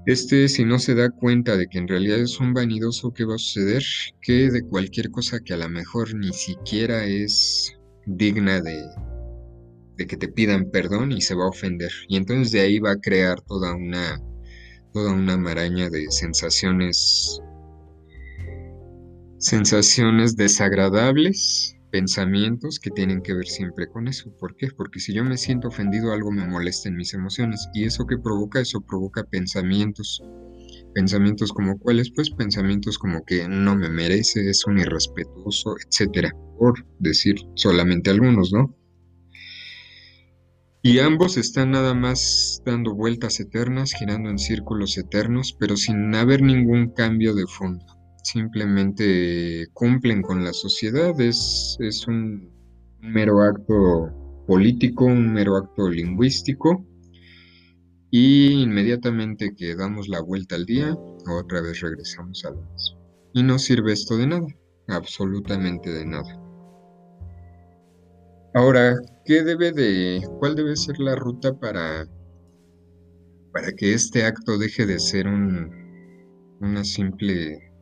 este 0.07 0.49
si 0.49 0.65
no 0.65 0.79
se 0.79 0.95
da 0.95 1.11
cuenta 1.11 1.57
de 1.57 1.67
que 1.67 1.79
en 1.79 1.89
realidad 1.89 2.19
es 2.19 2.39
un 2.39 2.53
vanidoso, 2.53 3.13
¿qué 3.13 3.25
va 3.25 3.35
a 3.35 3.39
suceder? 3.39 3.83
Que 4.21 4.51
de 4.51 4.63
cualquier 4.63 5.11
cosa 5.11 5.41
que 5.41 5.55
a 5.55 5.57
lo 5.57 5.69
mejor 5.69 6.15
ni 6.15 6.33
siquiera 6.33 7.05
es 7.07 7.77
digna 8.07 8.61
de, 8.61 8.85
de 9.97 10.07
que 10.07 10.17
te 10.17 10.29
pidan 10.29 10.71
perdón 10.71 11.11
y 11.11 11.23
se 11.23 11.35
va 11.35 11.45
a 11.45 11.49
ofender. 11.49 11.91
Y 12.09 12.17
entonces 12.17 12.53
de 12.53 12.61
ahí 12.61 12.79
va 12.79 12.93
a 12.93 13.01
crear 13.01 13.41
toda 13.41 13.75
una, 13.75 14.21
toda 14.93 15.13
una 15.13 15.37
maraña 15.37 15.91
de 15.91 16.11
sensaciones 16.11 17.41
sensaciones 19.45 20.37
desagradables, 20.37 21.77
pensamientos 21.91 22.81
que 22.81 22.91
tienen 22.91 23.21
que 23.21 23.35
ver 23.35 23.47
siempre 23.47 23.87
con 23.89 24.09
eso. 24.09 24.35
¿Por 24.41 24.57
qué? 24.57 24.69
Porque 24.75 25.01
si 25.01 25.13
yo 25.13 25.23
me 25.23 25.37
siento 25.37 25.69
ofendido, 25.69 26.13
algo 26.13 26.33
me 26.33 26.47
molesta 26.47 26.89
en 26.89 26.97
mis 26.97 27.13
emociones. 27.13 27.69
¿Y 27.75 27.85
eso 27.85 28.07
que 28.07 28.17
provoca? 28.17 28.61
Eso 28.61 28.81
provoca 28.81 29.23
pensamientos. 29.25 30.23
Pensamientos 30.95 31.53
como 31.53 31.79
cuáles? 31.79 32.11
Pues 32.11 32.31
pensamientos 32.31 32.97
como 32.97 33.23
que 33.27 33.47
no 33.47 33.77
me 33.77 33.91
merece, 33.91 34.49
es 34.49 34.65
un 34.67 34.79
irrespetuoso, 34.79 35.75
etcétera, 35.87 36.33
por 36.59 36.87
decir 36.99 37.37
solamente 37.55 38.09
algunos, 38.09 38.51
¿no? 38.51 38.75
Y 40.83 41.01
ambos 41.01 41.37
están 41.37 41.73
nada 41.73 41.93
más 41.93 42.63
dando 42.65 42.95
vueltas 42.95 43.41
eternas, 43.41 43.93
girando 43.93 44.31
en 44.31 44.39
círculos 44.39 44.97
eternos, 44.97 45.55
pero 45.61 45.77
sin 45.77 46.15
haber 46.15 46.41
ningún 46.41 46.95
cambio 46.95 47.35
de 47.35 47.47
fondo 47.47 47.94
simplemente 48.25 49.69
cumplen 49.73 50.23
con 50.23 50.45
la 50.45 50.53
sociedad, 50.53 51.19
es, 51.21 51.77
es 51.81 52.07
un, 52.09 52.55
mero 53.05 53.43
acto 53.43 54.11
político, 54.47 55.05
un 55.05 55.33
mero 55.33 55.57
acto 55.57 55.89
lingüístico, 55.89 56.85
y 58.11 58.63
inmediatamente 58.63 59.55
que 59.57 59.75
damos 59.75 60.09
la 60.09 60.21
vuelta 60.21 60.55
al 60.55 60.65
día, 60.65 60.97
otra 61.29 61.61
vez 61.61 61.81
regresamos 61.81 62.45
a 62.45 62.51
lo 62.51 62.63
mismo. 62.63 62.99
Y 63.35 63.43
no 63.43 63.59
sirve 63.59 63.93
esto 63.93 64.17
de 64.17 64.27
nada, 64.27 64.47
absolutamente 64.89 65.91
de 65.91 66.07
nada. 66.07 66.41
Ahora, 68.55 68.95
¿qué 69.25 69.43
debe 69.43 69.73
de, 69.73 70.23
cuál 70.39 70.55
debe 70.55 70.77
ser 70.77 70.99
la 71.01 71.17
ruta 71.17 71.59
para, 71.59 72.07
para 73.53 73.73
que 73.73 73.93
este 73.95 74.25
acto 74.25 74.59
deje 74.59 74.87
de 74.87 75.01
ser 75.01 75.27
un, 75.27 75.71
una 76.61 76.85
simple 76.85 77.74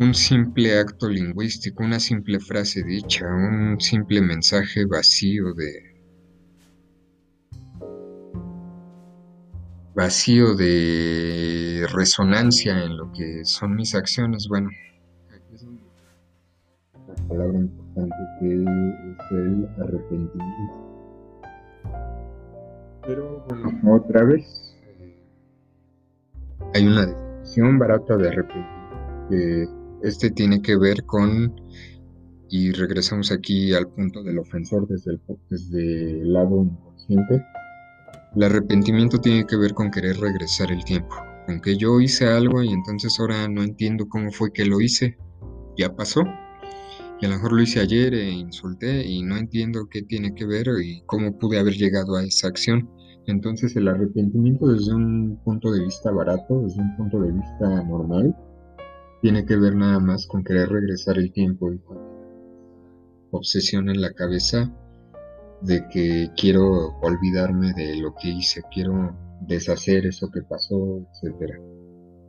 un 0.00 0.14
simple 0.14 0.78
acto 0.78 1.10
lingüístico, 1.10 1.84
una 1.84 2.00
simple 2.00 2.40
frase 2.40 2.82
dicha, 2.82 3.26
un 3.26 3.78
simple 3.78 4.22
mensaje 4.22 4.86
vacío 4.86 5.52
de 5.52 5.90
vacío 9.94 10.54
de 10.54 11.86
resonancia 11.92 12.82
en 12.82 12.96
lo 12.96 13.12
que 13.12 13.44
son 13.44 13.74
mis 13.74 13.94
acciones. 13.94 14.48
Bueno, 14.48 14.70
aquí 15.28 15.54
es 15.54 15.64
donde 15.66 15.82
la 17.06 17.28
palabra 17.28 17.58
importante 17.58 18.16
que 18.40 18.54
es 18.54 19.32
el 19.32 19.68
arrepentimiento. 19.82 20.74
Pero 23.06 23.44
bueno, 23.50 23.96
otra 23.96 24.24
vez 24.24 24.74
eh, 24.98 25.14
hay 26.74 26.86
una 26.86 27.04
definición 27.04 27.78
barata 27.78 28.16
de 28.16 28.28
arrepentimiento 28.28 29.28
que 29.28 29.79
este 30.02 30.30
tiene 30.30 30.62
que 30.62 30.76
ver 30.76 31.04
con, 31.04 31.54
y 32.48 32.72
regresamos 32.72 33.30
aquí 33.32 33.72
al 33.74 33.88
punto 33.88 34.22
del 34.22 34.38
ofensor 34.38 34.86
desde 34.88 35.12
el, 35.12 35.20
desde 35.48 36.20
el 36.20 36.32
lado 36.32 36.64
inconsciente, 36.64 37.44
el 38.36 38.42
arrepentimiento 38.42 39.18
tiene 39.18 39.46
que 39.46 39.56
ver 39.56 39.74
con 39.74 39.90
querer 39.90 40.16
regresar 40.18 40.70
el 40.70 40.84
tiempo, 40.84 41.14
con 41.46 41.60
que 41.60 41.76
yo 41.76 42.00
hice 42.00 42.26
algo 42.26 42.62
y 42.62 42.68
entonces 42.68 43.18
ahora 43.18 43.48
no 43.48 43.62
entiendo 43.62 44.08
cómo 44.08 44.30
fue 44.30 44.52
que 44.52 44.64
lo 44.64 44.80
hice, 44.80 45.18
ya 45.76 45.94
pasó, 45.94 46.22
y 47.20 47.26
a 47.26 47.28
lo 47.28 47.34
mejor 47.36 47.52
lo 47.52 47.62
hice 47.62 47.80
ayer 47.80 48.14
e 48.14 48.30
insulté 48.30 49.06
y 49.06 49.22
no 49.22 49.36
entiendo 49.36 49.88
qué 49.90 50.02
tiene 50.02 50.34
que 50.34 50.46
ver 50.46 50.68
y 50.82 51.02
cómo 51.06 51.38
pude 51.38 51.58
haber 51.58 51.74
llegado 51.74 52.16
a 52.16 52.24
esa 52.24 52.48
acción. 52.48 52.88
Entonces 53.26 53.76
el 53.76 53.88
arrepentimiento 53.88 54.68
desde 54.68 54.94
un 54.94 55.38
punto 55.44 55.70
de 55.70 55.84
vista 55.84 56.10
barato, 56.10 56.62
desde 56.62 56.80
un 56.80 56.96
punto 56.96 57.20
de 57.20 57.32
vista 57.32 57.84
normal, 57.84 58.34
tiene 59.20 59.44
que 59.44 59.56
ver 59.56 59.76
nada 59.76 60.00
más 60.00 60.26
con 60.26 60.44
querer 60.44 60.68
regresar 60.68 61.18
el 61.18 61.32
tiempo 61.32 61.72
y 61.72 61.78
con 61.78 61.98
obsesión 63.30 63.88
en 63.88 64.00
la 64.00 64.12
cabeza 64.12 64.72
de 65.60 65.86
que 65.92 66.30
quiero 66.36 66.98
olvidarme 67.00 67.72
de 67.74 67.96
lo 67.96 68.14
que 68.14 68.28
hice, 68.28 68.62
quiero 68.72 69.14
deshacer 69.42 70.06
eso 70.06 70.30
que 70.30 70.42
pasó, 70.42 71.06
etc. 71.22 71.54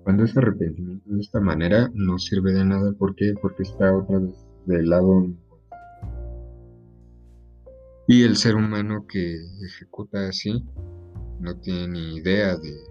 Cuando 0.04 0.25
es 0.25 0.36
arrepentimiento 0.36 1.10
de 1.10 1.21
esta 1.21 1.39
manera 1.39 1.89
no 1.93 2.17
sirve 2.19 2.54
de 2.54 2.65
nada, 2.65 2.91
¿por 2.93 3.15
qué? 3.15 3.34
Porque 3.41 3.63
está 3.63 3.95
otra 3.95 4.19
vez 4.19 4.36
del 4.65 4.89
lado 4.89 5.27
y 8.08 8.23
el 8.23 8.36
ser 8.36 8.56
humano 8.56 9.06
que 9.08 9.38
ejecuta 9.63 10.27
así 10.27 10.65
no 11.39 11.58
tiene 11.60 11.88
ni 11.88 12.15
idea 12.17 12.58
de 12.58 12.90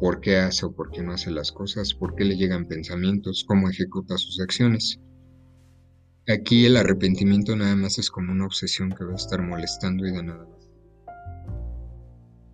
por 0.00 0.20
qué 0.20 0.38
hace 0.38 0.64
o 0.64 0.72
por 0.72 0.90
qué 0.90 1.02
no 1.02 1.12
hace 1.12 1.30
las 1.30 1.52
cosas, 1.52 1.92
por 1.92 2.14
qué 2.14 2.24
le 2.24 2.36
llegan 2.36 2.66
pensamientos, 2.66 3.44
cómo 3.46 3.68
ejecuta 3.68 4.16
sus 4.16 4.40
acciones. 4.40 4.98
Aquí 6.26 6.64
el 6.64 6.76
arrepentimiento 6.76 7.54
nada 7.54 7.76
más 7.76 7.98
es 7.98 8.10
como 8.10 8.32
una 8.32 8.46
obsesión 8.46 8.90
que 8.90 9.04
va 9.04 9.12
a 9.12 9.16
estar 9.16 9.42
molestando 9.42 10.06
y 10.06 10.12
de 10.12 10.22
nada 10.22 10.46
más. 10.46 10.70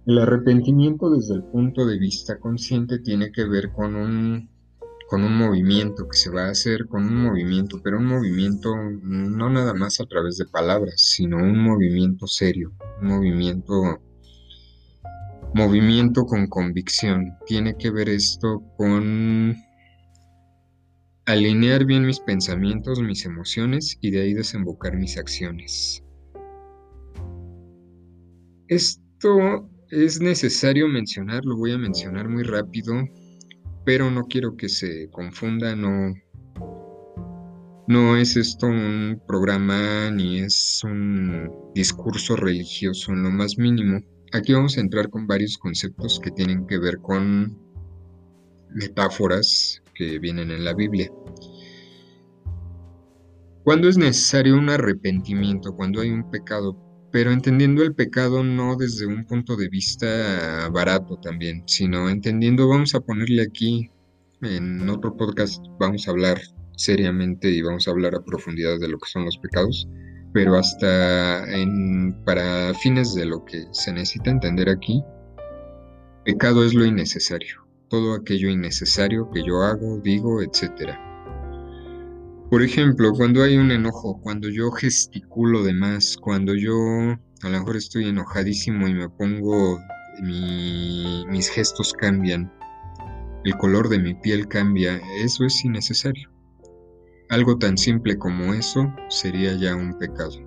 El 0.06 0.18
arrepentimiento 0.18 1.10
desde 1.10 1.34
el 1.34 1.44
punto 1.44 1.86
de 1.86 1.98
vista 1.98 2.38
consciente 2.38 2.98
tiene 2.98 3.30
que 3.30 3.44
ver 3.44 3.72
con 3.72 3.94
un, 3.94 4.50
con 5.08 5.22
un 5.22 5.36
movimiento 5.36 6.08
que 6.08 6.16
se 6.16 6.30
va 6.30 6.46
a 6.46 6.50
hacer, 6.50 6.86
con 6.86 7.04
un 7.04 7.22
movimiento, 7.22 7.80
pero 7.82 7.98
un 7.98 8.06
movimiento 8.06 8.74
no 8.76 9.50
nada 9.50 9.74
más 9.74 10.00
a 10.00 10.06
través 10.06 10.36
de 10.36 10.46
palabras, 10.46 10.94
sino 11.00 11.36
un 11.38 11.62
movimiento 11.62 12.26
serio, 12.26 12.72
un 13.02 13.08
movimiento 13.08 14.00
Movimiento 15.56 16.26
con 16.26 16.48
convicción. 16.48 17.38
Tiene 17.46 17.78
que 17.78 17.90
ver 17.90 18.10
esto 18.10 18.62
con 18.76 19.56
alinear 21.24 21.86
bien 21.86 22.04
mis 22.04 22.20
pensamientos, 22.20 23.00
mis 23.00 23.24
emociones 23.24 23.96
y 24.02 24.10
de 24.10 24.20
ahí 24.20 24.34
desembocar 24.34 24.98
mis 24.98 25.16
acciones. 25.16 26.04
Esto 28.68 29.70
es 29.88 30.20
necesario 30.20 30.88
mencionar, 30.88 31.46
lo 31.46 31.56
voy 31.56 31.72
a 31.72 31.78
mencionar 31.78 32.28
muy 32.28 32.42
rápido, 32.42 32.92
pero 33.86 34.10
no 34.10 34.24
quiero 34.24 34.58
que 34.58 34.68
se 34.68 35.08
confunda, 35.08 35.74
no, 35.74 36.12
no 37.88 38.16
es 38.18 38.36
esto 38.36 38.66
un 38.66 39.22
programa 39.26 40.10
ni 40.10 40.40
es 40.40 40.82
un 40.84 41.50
discurso 41.74 42.36
religioso 42.36 43.12
en 43.12 43.22
lo 43.22 43.30
más 43.30 43.56
mínimo. 43.56 44.02
Aquí 44.36 44.52
vamos 44.52 44.76
a 44.76 44.82
entrar 44.82 45.08
con 45.08 45.26
varios 45.26 45.56
conceptos 45.56 46.20
que 46.22 46.30
tienen 46.30 46.66
que 46.66 46.76
ver 46.76 46.98
con 46.98 47.56
metáforas 48.68 49.82
que 49.94 50.18
vienen 50.18 50.50
en 50.50 50.62
la 50.62 50.74
Biblia. 50.74 51.10
Cuando 53.64 53.88
es 53.88 53.96
necesario 53.96 54.58
un 54.58 54.68
arrepentimiento, 54.68 55.74
cuando 55.74 56.02
hay 56.02 56.10
un 56.10 56.30
pecado, 56.30 56.76
pero 57.10 57.32
entendiendo 57.32 57.82
el 57.82 57.94
pecado 57.94 58.44
no 58.44 58.76
desde 58.76 59.06
un 59.06 59.24
punto 59.24 59.56
de 59.56 59.70
vista 59.70 60.68
barato 60.70 61.16
también, 61.16 61.62
sino 61.66 62.10
entendiendo, 62.10 62.68
vamos 62.68 62.94
a 62.94 63.00
ponerle 63.00 63.40
aquí, 63.40 63.90
en 64.42 64.86
otro 64.90 65.16
podcast 65.16 65.64
vamos 65.80 66.06
a 66.06 66.10
hablar 66.10 66.42
seriamente 66.76 67.48
y 67.50 67.62
vamos 67.62 67.88
a 67.88 67.90
hablar 67.90 68.14
a 68.14 68.22
profundidad 68.22 68.78
de 68.78 68.88
lo 68.88 68.98
que 68.98 69.08
son 69.08 69.24
los 69.24 69.38
pecados, 69.38 69.88
pero 70.36 70.56
hasta 70.56 71.46
para 72.26 72.74
fines 72.74 73.14
de 73.14 73.24
lo 73.24 73.42
que 73.42 73.64
se 73.72 73.90
necesita 73.90 74.30
entender 74.30 74.68
aquí, 74.68 75.02
pecado 76.26 76.62
es 76.62 76.74
lo 76.74 76.84
innecesario 76.84 77.66
todo 77.88 78.14
aquello 78.14 78.50
innecesario 78.50 79.30
que 79.30 79.42
yo 79.42 79.62
hago, 79.62 79.98
digo, 79.98 80.42
etc. 80.42 80.92
Por 82.50 82.62
ejemplo, 82.62 83.12
cuando 83.12 83.42
hay 83.42 83.56
un 83.56 83.70
enojo, 83.70 84.20
cuando 84.20 84.48
yo 84.48 84.70
gesticulo 84.70 85.62
de 85.64 85.72
más, 85.72 86.16
cuando 86.16 86.54
yo 86.54 86.76
a 87.42 87.48
lo 87.48 87.58
mejor 87.58 87.76
estoy 87.76 88.08
enojadísimo 88.08 88.88
y 88.88 88.94
me 88.94 89.08
pongo, 89.08 89.80
mis 90.20 91.48
gestos 91.48 91.92
cambian, 91.94 92.52
el 93.44 93.56
color 93.56 93.88
de 93.88 93.98
mi 93.98 94.14
piel 94.14 94.48
cambia, 94.48 95.00
eso 95.22 95.44
es 95.44 95.64
innecesario. 95.64 96.35
Algo 97.28 97.58
tan 97.58 97.76
simple 97.76 98.16
como 98.18 98.54
eso 98.54 98.92
sería 99.08 99.54
ya 99.54 99.74
un 99.74 99.98
pecado. 99.98 100.46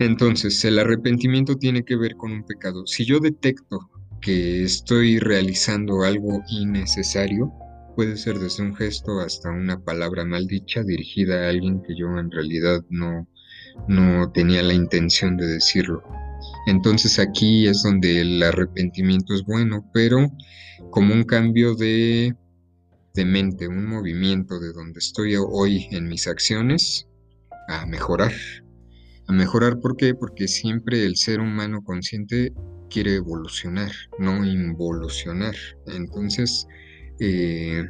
Entonces, 0.00 0.64
el 0.64 0.78
arrepentimiento 0.80 1.56
tiene 1.56 1.84
que 1.84 1.96
ver 1.96 2.16
con 2.16 2.32
un 2.32 2.44
pecado. 2.44 2.86
Si 2.86 3.04
yo 3.04 3.20
detecto 3.20 3.88
que 4.20 4.64
estoy 4.64 5.18
realizando 5.18 6.02
algo 6.02 6.42
innecesario, 6.48 7.52
puede 7.94 8.16
ser 8.16 8.38
desde 8.38 8.62
un 8.62 8.74
gesto 8.74 9.20
hasta 9.20 9.50
una 9.50 9.78
palabra 9.78 10.24
maldicha 10.24 10.82
dirigida 10.82 11.44
a 11.44 11.50
alguien 11.50 11.82
que 11.82 11.94
yo 11.96 12.18
en 12.18 12.30
realidad 12.30 12.82
no, 12.88 13.28
no 13.86 14.32
tenía 14.32 14.62
la 14.62 14.74
intención 14.74 15.36
de 15.36 15.46
decirlo. 15.46 16.02
Entonces 16.66 17.18
aquí 17.18 17.66
es 17.66 17.82
donde 17.82 18.20
el 18.20 18.42
arrepentimiento 18.42 19.34
es 19.34 19.44
bueno, 19.44 19.88
pero 19.92 20.30
como 20.90 21.14
un 21.14 21.24
cambio 21.24 21.74
de, 21.74 22.34
de 23.14 23.24
mente, 23.24 23.68
un 23.68 23.86
movimiento 23.86 24.58
de 24.58 24.72
donde 24.72 24.98
estoy 24.98 25.36
hoy 25.36 25.86
en 25.90 26.08
mis 26.08 26.26
acciones 26.26 27.06
a 27.68 27.86
mejorar. 27.86 28.32
A 29.26 29.32
mejorar, 29.32 29.80
¿por 29.80 29.96
qué? 29.96 30.14
Porque 30.14 30.48
siempre 30.48 31.04
el 31.04 31.16
ser 31.16 31.40
humano 31.40 31.82
consciente 31.82 32.52
quiere 32.90 33.16
evolucionar, 33.16 33.90
no 34.18 34.44
involucionar. 34.44 35.54
Entonces, 35.86 36.66
eh, 37.20 37.84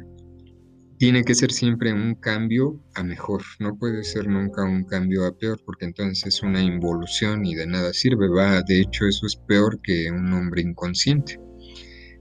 tiene 0.97 1.23
que 1.23 1.35
ser 1.35 1.51
siempre 1.51 1.91
un 1.91 2.15
cambio 2.15 2.81
a 2.95 3.03
mejor, 3.03 3.41
no 3.59 3.77
puede 3.77 4.03
ser 4.03 4.27
nunca 4.27 4.63
un 4.63 4.85
cambio 4.85 5.25
a 5.25 5.35
peor, 5.37 5.59
porque 5.65 5.85
entonces 5.85 6.25
es 6.27 6.43
una 6.43 6.61
involución 6.61 7.45
y 7.45 7.55
de 7.55 7.67
nada 7.67 7.91
sirve. 7.93 8.29
Va, 8.29 8.61
de 8.61 8.79
hecho, 8.79 9.05
eso 9.05 9.25
es 9.25 9.35
peor 9.35 9.81
que 9.81 10.09
un 10.11 10.31
hombre 10.31 10.61
inconsciente. 10.61 11.39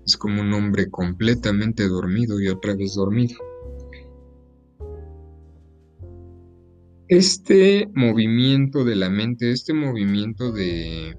Es 0.07 0.17
como 0.17 0.41
un 0.41 0.53
hombre 0.53 0.91
completamente 0.91 1.89
dormido 1.89 2.41
y 2.41 2.49
otra 2.49 2.75
vez 2.75 2.95
dormido. 2.95 3.37
Este 7.09 7.89
movimiento 7.95 8.85
de 8.85 8.97
la 8.97 9.11
mente, 9.11 9.51
este 9.51 9.75
movimiento 9.75 10.51
de, 10.51 11.17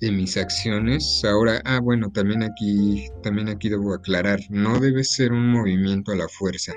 de 0.00 0.12
mis 0.12 0.36
acciones. 0.36 1.22
Ahora, 1.24 1.62
ah, 1.64 1.80
bueno, 1.80 2.10
también 2.12 2.42
aquí, 2.42 3.08
también 3.22 3.48
aquí 3.48 3.68
debo 3.68 3.94
aclarar, 3.94 4.40
no 4.50 4.78
debe 4.78 5.02
ser 5.02 5.32
un 5.32 5.50
movimiento 5.50 6.12
a 6.12 6.16
la 6.16 6.28
fuerza. 6.28 6.74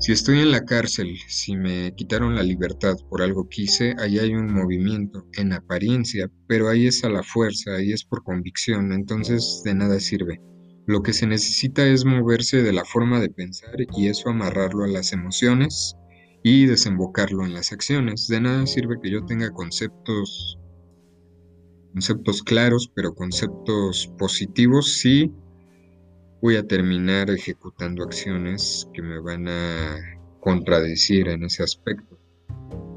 Si 0.00 0.12
estoy 0.12 0.40
en 0.40 0.50
la 0.50 0.64
cárcel, 0.64 1.18
si 1.28 1.54
me 1.54 1.94
quitaron 1.94 2.34
la 2.34 2.42
libertad 2.42 2.96
por 3.10 3.20
algo 3.20 3.50
que 3.50 3.62
hice, 3.62 3.94
ahí 3.98 4.18
hay 4.18 4.32
un 4.32 4.50
movimiento 4.50 5.26
en 5.34 5.52
apariencia, 5.52 6.30
pero 6.48 6.70
ahí 6.70 6.86
es 6.86 7.04
a 7.04 7.10
la 7.10 7.22
fuerza, 7.22 7.74
ahí 7.74 7.92
es 7.92 8.04
por 8.04 8.24
convicción, 8.24 8.94
entonces 8.94 9.60
de 9.62 9.74
nada 9.74 10.00
sirve. 10.00 10.40
Lo 10.86 11.02
que 11.02 11.12
se 11.12 11.26
necesita 11.26 11.86
es 11.86 12.06
moverse 12.06 12.62
de 12.62 12.72
la 12.72 12.86
forma 12.86 13.20
de 13.20 13.28
pensar 13.28 13.76
y 13.94 14.08
eso 14.08 14.30
amarrarlo 14.30 14.84
a 14.84 14.88
las 14.88 15.12
emociones 15.12 15.94
y 16.42 16.64
desembocarlo 16.64 17.44
en 17.44 17.52
las 17.52 17.70
acciones. 17.70 18.26
De 18.26 18.40
nada 18.40 18.66
sirve 18.66 18.96
que 19.02 19.10
yo 19.10 19.26
tenga 19.26 19.50
conceptos 19.50 20.56
conceptos 21.92 22.42
claros, 22.42 22.90
pero 22.94 23.14
conceptos 23.14 24.10
positivos, 24.16 24.94
sí 24.94 25.30
voy 26.42 26.56
a 26.56 26.66
terminar 26.66 27.30
ejecutando 27.30 28.02
acciones 28.02 28.88
que 28.94 29.02
me 29.02 29.20
van 29.20 29.48
a 29.48 29.98
contradecir 30.40 31.28
en 31.28 31.44
ese 31.44 31.62
aspecto. 31.62 32.18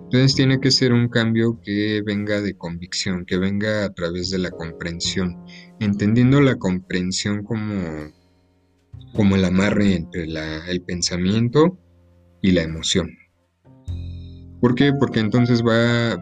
Entonces 0.06 0.36
tiene 0.36 0.60
que 0.60 0.71
ser 0.71 0.93
un 0.93 1.10
cambio 1.10 1.60
que 1.62 2.01
venga 2.06 2.39
de 2.39 2.56
convicción, 2.56 3.25
que 3.25 3.38
venga 3.38 3.84
a 3.84 3.93
través 3.93 4.29
de 4.29 4.38
la 4.38 4.51
comprensión, 4.51 5.43
entendiendo 5.79 6.39
la 6.39 6.56
comprensión 6.56 7.43
como, 7.43 8.12
como 9.13 9.36
el 9.36 9.43
amarre 9.43 9.95
entre 9.95 10.25
el 10.25 10.82
pensamiento 10.84 11.79
y 12.41 12.51
la 12.51 12.62
emoción. 12.62 13.10
¿Por 14.62 14.75
qué? 14.75 14.93
Porque 14.97 15.19
entonces 15.19 15.62
va, 15.62 16.15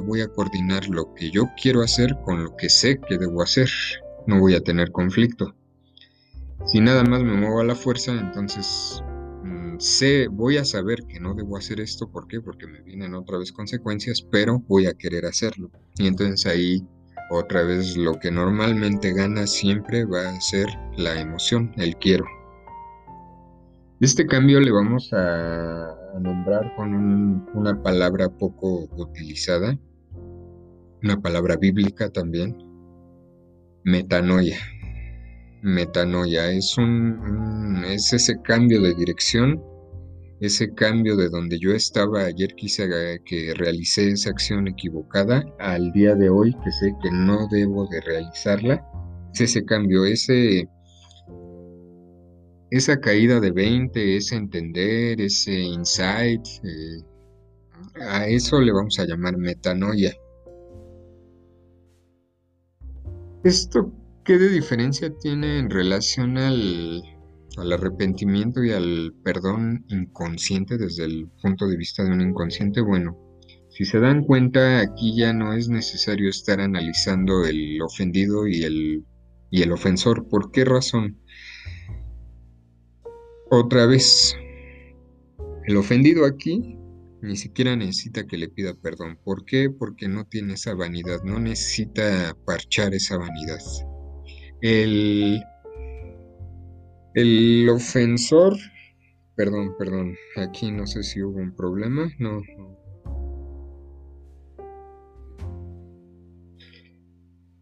voy 0.00 0.20
a 0.22 0.28
coordinar 0.28 0.88
lo 0.88 1.12
que 1.12 1.30
yo 1.30 1.50
quiero 1.60 1.82
hacer 1.82 2.16
con 2.24 2.44
lo 2.44 2.56
que 2.56 2.70
sé 2.70 2.98
que 3.06 3.18
debo 3.18 3.42
hacer. 3.42 3.68
No 4.26 4.38
voy 4.40 4.54
a 4.54 4.62
tener 4.62 4.92
conflicto. 4.92 5.54
Si 6.64 6.80
nada 6.80 7.02
más 7.04 7.22
me 7.22 7.34
muevo 7.34 7.60
a 7.60 7.64
la 7.64 7.74
fuerza, 7.74 8.12
entonces 8.12 9.02
mm, 9.42 9.78
sé, 9.78 10.28
voy 10.28 10.58
a 10.58 10.64
saber 10.64 11.04
que 11.08 11.18
no 11.18 11.34
debo 11.34 11.56
hacer 11.56 11.80
esto. 11.80 12.10
¿Por 12.10 12.28
qué? 12.28 12.40
Porque 12.40 12.66
me 12.66 12.82
vienen 12.82 13.14
otra 13.14 13.38
vez 13.38 13.52
consecuencias, 13.52 14.22
pero 14.22 14.60
voy 14.68 14.86
a 14.86 14.94
querer 14.94 15.26
hacerlo. 15.26 15.70
Y 15.96 16.06
entonces 16.06 16.46
ahí 16.46 16.86
otra 17.30 17.62
vez 17.62 17.96
lo 17.96 18.18
que 18.18 18.30
normalmente 18.30 19.12
gana 19.12 19.46
siempre 19.46 20.04
va 20.04 20.28
a 20.28 20.40
ser 20.40 20.66
la 20.96 21.20
emoción, 21.20 21.72
el 21.76 21.96
quiero. 21.96 22.26
Este 24.00 24.26
cambio 24.26 24.60
le 24.60 24.70
vamos 24.70 25.12
a, 25.12 25.96
nombrar 26.20 26.74
con 26.76 27.48
una 27.54 27.82
palabra 27.82 28.28
poco 28.28 28.88
utilizada, 28.96 29.78
una 31.02 31.20
palabra 31.20 31.56
bíblica 31.56 32.10
también, 32.10 32.56
metanoia. 33.84 34.58
Metanoia 35.62 36.50
es, 36.50 36.76
un, 36.76 37.84
es 37.86 38.12
ese 38.12 38.42
cambio 38.42 38.82
de 38.82 38.94
dirección, 38.94 39.62
ese 40.40 40.74
cambio 40.74 41.16
de 41.16 41.28
donde 41.28 41.56
yo 41.60 41.70
estaba 41.72 42.24
ayer 42.24 42.52
quise 42.56 42.88
que 43.24 43.54
realicé 43.54 44.10
esa 44.10 44.30
acción 44.30 44.66
equivocada 44.66 45.44
al 45.60 45.92
día 45.92 46.16
de 46.16 46.28
hoy 46.28 46.52
que 46.64 46.72
sé 46.72 46.92
que 47.00 47.12
no 47.12 47.46
debo 47.48 47.86
de 47.86 48.00
realizarla. 48.00 48.84
Es 49.32 49.42
ese 49.42 49.64
cambio, 49.64 50.04
ese 50.04 50.68
esa 52.72 52.98
caída 52.98 53.38
de 53.38 53.52
20, 53.52 54.16
ese 54.16 54.34
entender, 54.34 55.20
ese 55.20 55.52
insight, 55.60 56.44
eh, 56.64 57.04
a 58.00 58.26
eso 58.26 58.60
le 58.60 58.72
vamos 58.72 58.98
a 58.98 59.04
llamar 59.04 59.36
metanoia. 59.36 60.12
¿Esto 63.44 63.92
qué 64.24 64.38
de 64.38 64.48
diferencia 64.48 65.12
tiene 65.18 65.58
en 65.58 65.70
relación 65.70 66.38
al, 66.38 67.02
al 67.56 67.72
arrepentimiento 67.72 68.62
y 68.62 68.70
al 68.70 69.14
perdón 69.24 69.84
inconsciente 69.88 70.78
desde 70.78 71.04
el 71.04 71.28
punto 71.42 71.66
de 71.66 71.76
vista 71.76 72.04
de 72.04 72.10
un 72.10 72.20
inconsciente? 72.20 72.80
Bueno, 72.80 73.18
si 73.70 73.84
se 73.84 74.00
dan 74.00 74.24
cuenta, 74.24 74.80
aquí 74.80 75.16
ya 75.16 75.32
no 75.32 75.54
es 75.54 75.68
necesario 75.68 76.28
estar 76.28 76.60
analizando 76.60 77.44
el 77.44 77.80
ofendido 77.82 78.46
y 78.46 78.62
el, 78.62 79.04
y 79.50 79.62
el 79.62 79.72
ofensor. 79.72 80.28
¿Por 80.28 80.50
qué 80.50 80.64
razón? 80.64 81.18
Otra 83.50 83.86
vez, 83.86 84.36
el 85.66 85.76
ofendido 85.76 86.24
aquí 86.24 86.78
ni 87.22 87.36
siquiera 87.36 87.76
necesita 87.76 88.26
que 88.26 88.36
le 88.36 88.48
pida 88.48 88.74
perdón. 88.74 89.18
¿Por 89.22 89.44
qué? 89.44 89.70
Porque 89.70 90.08
no 90.08 90.26
tiene 90.26 90.54
esa 90.54 90.74
vanidad, 90.74 91.22
no 91.22 91.38
necesita 91.38 92.36
parchar 92.44 92.94
esa 92.94 93.16
vanidad. 93.16 93.60
El, 94.62 95.42
El 97.14 97.68
ofensor, 97.68 98.56
perdón, 99.34 99.74
perdón, 99.76 100.14
aquí 100.36 100.70
no 100.70 100.86
sé 100.86 101.02
si 101.02 101.20
hubo 101.20 101.40
un 101.40 101.54
problema, 101.54 102.08
no. 102.20 102.40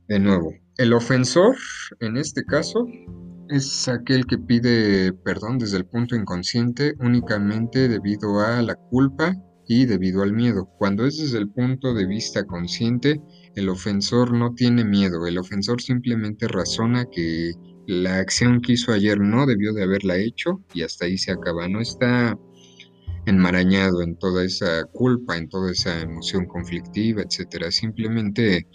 De 0.08 0.18
nuevo, 0.18 0.52
el 0.76 0.92
ofensor, 0.92 1.56
en 2.00 2.18
este 2.18 2.44
caso, 2.44 2.86
es 3.48 3.88
aquel 3.88 4.26
que 4.26 4.36
pide 4.36 5.14
perdón 5.14 5.58
desde 5.58 5.78
el 5.78 5.86
punto 5.86 6.14
inconsciente 6.14 6.94
únicamente 7.00 7.88
debido 7.88 8.40
a 8.40 8.60
la 8.60 8.74
culpa 8.74 9.34
y 9.66 9.86
debido 9.86 10.22
al 10.22 10.34
miedo. 10.34 10.68
Cuando 10.78 11.06
es 11.06 11.16
desde 11.16 11.38
el 11.38 11.48
punto 11.48 11.94
de 11.94 12.06
vista 12.06 12.44
consciente, 12.44 13.22
el 13.56 13.68
ofensor 13.68 14.32
no 14.32 14.54
tiene 14.54 14.84
miedo, 14.84 15.26
el 15.26 15.38
ofensor 15.38 15.82
simplemente 15.82 16.48
razona 16.48 17.06
que 17.10 17.52
la 17.86 18.18
acción 18.18 18.60
que 18.60 18.74
hizo 18.74 18.92
ayer 18.92 19.18
no 19.20 19.46
debió 19.46 19.72
de 19.72 19.82
haberla 19.82 20.16
hecho 20.16 20.62
y 20.74 20.82
hasta 20.82 21.06
ahí 21.06 21.18
se 21.18 21.32
acaba, 21.32 21.68
no 21.68 21.80
está 21.80 22.38
enmarañado 23.26 24.02
en 24.02 24.16
toda 24.16 24.44
esa 24.44 24.84
culpa, 24.84 25.36
en 25.36 25.48
toda 25.48 25.72
esa 25.72 26.00
emoción 26.00 26.46
conflictiva, 26.46 27.22
etcétera. 27.22 27.70
Simplemente 27.70 28.66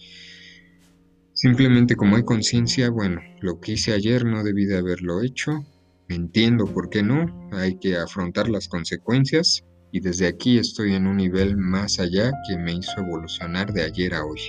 Simplemente 1.35 1.97
como 1.97 2.15
hay 2.15 2.23
conciencia, 2.23 2.89
bueno, 2.89 3.19
lo 3.41 3.59
que 3.59 3.73
hice 3.73 3.91
ayer 3.91 4.23
no 4.23 4.41
debí 4.41 4.65
de 4.65 4.77
haberlo 4.77 5.21
hecho, 5.21 5.65
entiendo 6.07 6.65
por 6.65 6.89
qué 6.89 7.03
no, 7.03 7.49
hay 7.51 7.77
que 7.77 7.97
afrontar 7.97 8.47
las 8.47 8.69
consecuencias 8.69 9.65
y 9.91 9.99
desde 9.99 10.27
aquí 10.27 10.57
estoy 10.57 10.93
en 10.93 11.07
un 11.07 11.17
nivel 11.17 11.57
más 11.57 11.99
allá 11.99 12.31
que 12.47 12.57
me 12.57 12.73
hizo 12.73 13.01
evolucionar 13.01 13.73
de 13.73 13.83
ayer 13.83 14.13
a 14.13 14.23
hoy. 14.23 14.39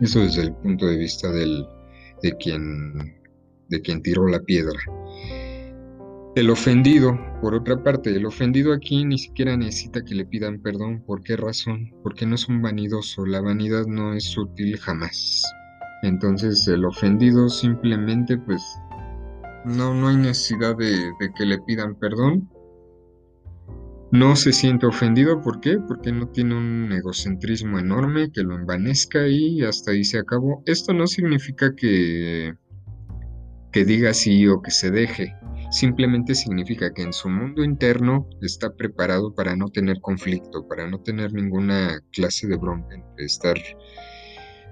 Eso 0.00 0.20
desde 0.20 0.42
el 0.42 0.54
punto 0.54 0.86
de 0.86 0.96
vista 0.96 1.30
del, 1.30 1.66
de, 2.22 2.36
quien, 2.36 3.20
de 3.68 3.80
quien 3.82 4.02
tiró 4.02 4.26
la 4.26 4.40
piedra. 4.40 4.78
El 6.36 6.48
ofendido, 6.48 7.18
por 7.42 7.54
otra 7.54 7.82
parte, 7.82 8.10
el 8.10 8.24
ofendido 8.24 8.72
aquí 8.72 9.04
ni 9.04 9.18
siquiera 9.18 9.56
necesita 9.56 10.04
que 10.04 10.14
le 10.14 10.24
pidan 10.24 10.62
perdón. 10.62 11.02
¿Por 11.04 11.22
qué 11.22 11.36
razón? 11.36 11.92
Porque 12.02 12.24
no 12.24 12.36
es 12.36 12.48
un 12.48 12.62
vanidoso. 12.62 13.26
La 13.26 13.40
vanidad 13.40 13.86
no 13.86 14.14
es 14.14 14.38
útil 14.38 14.78
jamás. 14.78 15.42
Entonces 16.02 16.66
el 16.68 16.84
ofendido 16.84 17.48
simplemente 17.48 18.38
pues 18.38 18.62
no, 19.64 19.92
no 19.92 20.08
hay 20.08 20.16
necesidad 20.16 20.76
de, 20.76 20.92
de 20.92 21.32
que 21.36 21.44
le 21.44 21.58
pidan 21.62 21.96
perdón. 21.96 22.48
No 24.12 24.34
se 24.34 24.52
siente 24.52 24.86
ofendido, 24.86 25.40
¿por 25.40 25.60
qué? 25.60 25.78
Porque 25.78 26.10
no 26.12 26.28
tiene 26.28 26.56
un 26.56 26.92
egocentrismo 26.92 27.78
enorme 27.78 28.32
que 28.32 28.42
lo 28.42 28.56
envanezca 28.56 29.28
y 29.28 29.62
hasta 29.62 29.92
ahí 29.92 30.04
se 30.04 30.18
acabó. 30.18 30.62
Esto 30.66 30.92
no 30.92 31.06
significa 31.06 31.74
que, 31.76 32.54
que 33.72 33.84
diga 33.84 34.12
sí 34.12 34.48
o 34.48 34.60
que 34.62 34.72
se 34.72 34.90
deje 34.90 35.34
simplemente 35.70 36.34
significa 36.34 36.92
que 36.92 37.02
en 37.02 37.12
su 37.12 37.28
mundo 37.28 37.64
interno 37.64 38.28
está 38.42 38.74
preparado 38.74 39.34
para 39.34 39.56
no 39.56 39.68
tener 39.68 40.00
conflicto, 40.00 40.66
para 40.68 40.88
no 40.88 41.00
tener 41.00 41.32
ninguna 41.32 42.00
clase 42.12 42.48
de 42.48 42.56
bronca, 42.56 42.96
estar, 43.18 43.56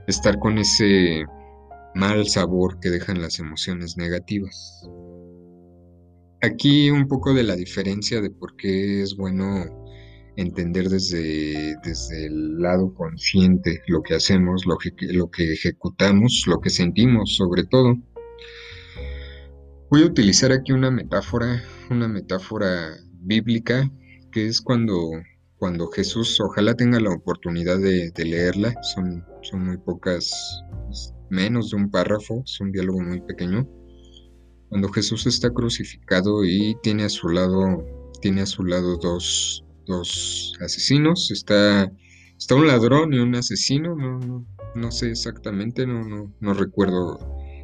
estar 0.07 0.39
con 0.39 0.59
ese 0.59 1.25
mal 1.95 2.27
sabor 2.27 2.81
que 2.81 2.91
dejan 2.91 3.23
las 3.23 3.39
emociones 3.39 3.97
negativas. 3.97 4.83
Aquí 6.41 6.91
un 6.91 7.09
poco 7.09 7.35
de 7.35 7.43
la 7.43 7.57
diferencia 7.57 8.21
de 8.21 8.31
por 8.31 8.55
qué 8.57 9.03
es 9.03 9.17
bueno 9.17 9.65
entender 10.37 10.89
desde, 10.89 11.75
desde 11.83 12.27
el 12.27 12.61
lado 12.61 12.95
consciente 12.95 13.83
lo 13.89 14.03
que 14.03 14.15
hacemos, 14.15 14.65
lo 14.65 14.79
lo 15.01 15.31
que 15.31 15.53
ejecutamos, 15.53 16.45
lo 16.47 16.61
que 16.61 16.71
sentimos 16.71 17.35
sobre 17.35 17.65
todo. 17.65 17.97
Voy 19.91 20.03
a 20.03 20.07
utilizar 20.07 20.53
aquí 20.53 20.71
una 20.71 20.93
metáfora, 20.93 21.63
una 21.91 22.07
metáfora 22.07 22.97
bíblica, 23.15 23.91
que 24.31 24.47
es 24.47 24.61
cuando, 24.61 25.11
cuando 25.57 25.89
Jesús, 25.89 26.41
ojalá 26.41 26.75
tenga 26.75 27.01
la 27.01 27.11
oportunidad 27.11 27.79
de, 27.79 28.13
leerla, 28.17 28.75
son, 28.83 29.25
son 29.43 29.65
muy 29.65 29.79
pocas, 29.79 30.63
menos 31.31 31.71
de 31.71 31.79
un 31.79 31.91
párrafo, 31.91 32.43
es 32.45 32.61
un 32.61 32.71
diálogo 32.71 33.01
muy 33.01 33.21
pequeño. 33.23 33.67
Cuando 34.69 34.89
Jesús 34.89 35.27
está 35.27 35.51
crucificado 35.51 36.45
y 36.45 36.77
tiene 36.83 37.05
a 37.05 37.09
su 37.09 37.29
lado, 37.29 37.85
tiene 38.21 38.43
a 38.43 38.47
su 38.47 38.65
lado 38.65 38.97
dos, 38.99 39.65
dos 39.87 40.55
asesinos, 40.61 41.31
está, 41.31 41.91
está 42.37 42.55
un 42.55 42.67
ladrón 42.67 43.13
y 43.13 43.19
un 43.19 43.35
asesino, 43.35 43.97
no, 43.97 44.19
no, 44.19 44.47
no 44.75 44.91
sé 44.91 45.11
exactamente, 45.11 45.87
no, 45.87 46.05
no, 46.05 46.33
no 46.41 46.55
recuerdo 46.55 47.19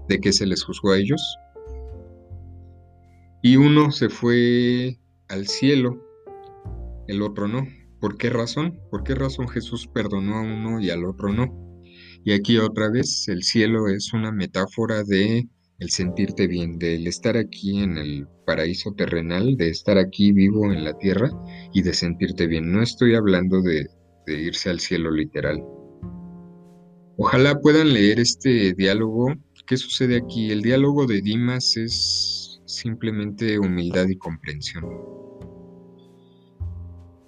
de 0.08 0.20
qué 0.20 0.32
se 0.32 0.46
les 0.46 0.64
juzgó 0.64 0.92
a 0.92 0.98
ellos 0.98 1.20
y 3.44 3.56
uno 3.56 3.90
se 3.90 4.08
fue 4.08 4.98
al 5.28 5.46
cielo, 5.48 6.02
el 7.08 7.20
otro 7.20 7.46
no. 7.46 7.68
¿Por 8.00 8.16
qué 8.16 8.30
razón? 8.30 8.80
¿Por 8.90 9.04
qué 9.04 9.14
razón 9.14 9.48
Jesús 9.48 9.86
perdonó 9.86 10.36
a 10.36 10.40
uno 10.40 10.80
y 10.80 10.88
al 10.88 11.04
otro 11.04 11.30
no? 11.30 11.82
Y 12.24 12.32
aquí 12.32 12.56
otra 12.56 12.88
vez 12.88 13.28
el 13.28 13.42
cielo 13.42 13.88
es 13.88 14.14
una 14.14 14.32
metáfora 14.32 15.04
de 15.04 15.46
el 15.84 15.90
sentirte 15.90 16.46
bien, 16.46 16.78
del 16.78 17.06
estar 17.06 17.36
aquí 17.36 17.82
en 17.82 17.98
el 17.98 18.26
paraíso 18.46 18.92
terrenal, 18.92 19.56
de 19.56 19.68
estar 19.68 19.98
aquí 19.98 20.32
vivo 20.32 20.72
en 20.72 20.82
la 20.82 20.96
tierra 20.96 21.30
y 21.74 21.82
de 21.82 21.92
sentirte 21.92 22.46
bien. 22.46 22.72
No 22.72 22.82
estoy 22.82 23.14
hablando 23.14 23.60
de, 23.60 23.86
de 24.26 24.40
irse 24.40 24.70
al 24.70 24.80
cielo 24.80 25.10
literal. 25.10 25.62
Ojalá 27.18 27.60
puedan 27.60 27.92
leer 27.92 28.18
este 28.18 28.72
diálogo. 28.72 29.34
¿Qué 29.66 29.76
sucede 29.76 30.16
aquí? 30.16 30.50
El 30.50 30.62
diálogo 30.62 31.06
de 31.06 31.20
Dimas 31.20 31.76
es 31.76 32.62
simplemente 32.64 33.58
humildad 33.58 34.08
y 34.08 34.16
comprensión. 34.16 34.84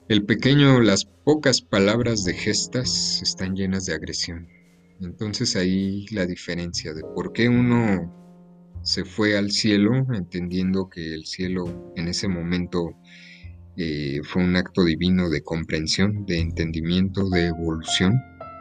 El 0.09 0.25
pequeño, 0.25 0.81
las 0.81 1.05
pocas 1.05 1.61
palabras 1.61 2.25
de 2.25 2.33
gestas 2.33 3.21
están 3.23 3.55
llenas 3.55 3.85
de 3.85 3.95
agresión. 3.95 4.49
Entonces 5.01 5.57
ahí 5.57 6.07
la 6.11 6.25
diferencia 6.25 6.95
de 6.95 7.03
por 7.03 7.35
qué 7.35 7.51
uno 7.51 8.26
se 8.87 9.05
fue 9.05 9.37
al 9.37 9.51
cielo, 9.51 10.07
entendiendo 10.14 10.88
que 10.88 11.12
el 11.12 11.27
cielo 11.27 11.92
en 11.96 12.07
ese 12.07 12.29
momento 12.29 12.94
eh, 13.77 14.20
fue 14.22 14.44
un 14.44 14.55
acto 14.55 14.85
divino 14.85 15.29
de 15.29 15.42
comprensión, 15.42 16.25
de 16.25 16.38
entendimiento, 16.38 17.29
de 17.29 17.49
evolución, 17.49 18.14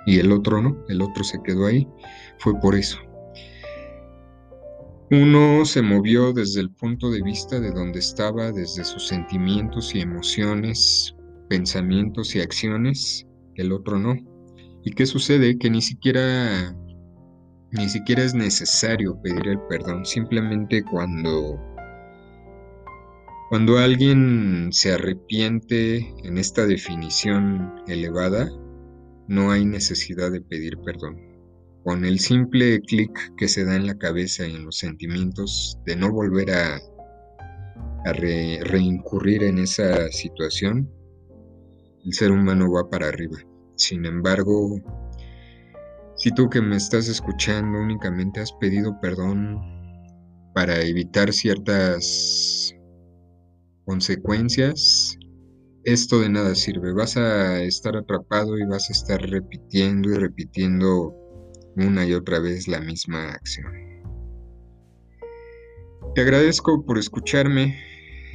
y 0.07 0.17
el 0.17 0.31
otro 0.31 0.63
no, 0.63 0.83
el 0.89 1.03
otro 1.03 1.23
se 1.23 1.38
quedó 1.43 1.67
ahí, 1.67 1.88
fue 2.39 2.59
por 2.59 2.73
eso, 2.73 2.97
uno 5.11 5.63
se 5.63 5.83
movió 5.83 6.33
desde 6.33 6.61
el 6.61 6.71
punto 6.71 7.11
de 7.11 7.21
vista 7.21 7.59
de 7.59 7.69
donde 7.69 7.99
estaba, 7.99 8.51
desde 8.51 8.83
sus 8.83 9.07
sentimientos 9.07 9.93
y 9.93 9.99
emociones, 9.99 11.13
pensamientos 11.47 12.35
y 12.35 12.41
acciones, 12.41 13.27
el 13.53 13.71
otro 13.71 13.99
no. 13.99 14.15
¿Y 14.83 14.91
qué 14.93 15.05
sucede? 15.05 15.59
Que 15.59 15.69
ni 15.69 15.83
siquiera 15.83 16.75
ni 17.71 17.89
siquiera 17.89 18.23
es 18.23 18.34
necesario 18.34 19.19
pedir 19.21 19.47
el 19.47 19.60
perdón, 19.69 20.06
simplemente 20.06 20.84
cuando 20.84 21.60
cuando 23.49 23.78
alguien 23.78 24.69
se 24.71 24.93
arrepiente 24.93 25.97
en 26.23 26.38
esta 26.38 26.65
definición 26.65 27.84
elevada, 27.88 28.49
no 29.28 29.51
hay 29.51 29.65
necesidad 29.65 30.32
de 30.32 30.41
pedir 30.41 30.78
perdón 30.80 31.36
con 31.86 32.04
el 32.04 32.17
simple 32.17 32.82
clic 32.82 33.12
que 33.38 33.47
se 33.47 33.63
da 33.63 33.75
en 33.75 33.86
la 33.86 33.95
cabeza 33.99 34.47
y 34.47 34.56
en 34.56 34.65
los 34.65 34.78
sentimientos 34.78 35.80
de 35.86 35.95
no 35.95 36.12
volver 36.12 36.49
a, 36.51 36.80
reincurrir 38.06 39.43
en 39.43 39.60
esa 39.60 40.12
situación, 40.12 40.91
el 42.06 42.13
ser 42.13 42.32
humano 42.32 42.71
va 42.71 42.88
para 42.88 43.08
arriba. 43.08 43.38
Sin 43.75 44.06
embargo, 44.06 44.80
si 46.25 46.31
tú 46.31 46.49
que 46.49 46.59
me 46.59 46.75
estás 46.75 47.07
escuchando 47.07 47.77
únicamente 47.77 48.39
has 48.39 48.51
pedido 48.53 48.99
perdón 48.99 49.61
para 50.55 50.81
evitar 50.81 51.31
ciertas 51.31 52.73
consecuencias, 53.85 55.19
esto 55.83 56.21
de 56.21 56.29
nada 56.29 56.55
sirve. 56.55 56.93
Vas 56.93 57.15
a 57.15 57.61
estar 57.61 57.95
atrapado 57.95 58.57
y 58.57 58.65
vas 58.65 58.89
a 58.89 58.93
estar 58.93 59.21
repitiendo 59.21 60.09
y 60.09 60.15
repitiendo 60.15 61.13
una 61.75 62.07
y 62.07 62.13
otra 62.13 62.39
vez 62.39 62.67
la 62.67 62.79
misma 62.79 63.29
acción. 63.33 63.71
Te 66.15 66.21
agradezco 66.21 66.88
por 66.88 66.97
escucharme, 66.97 67.77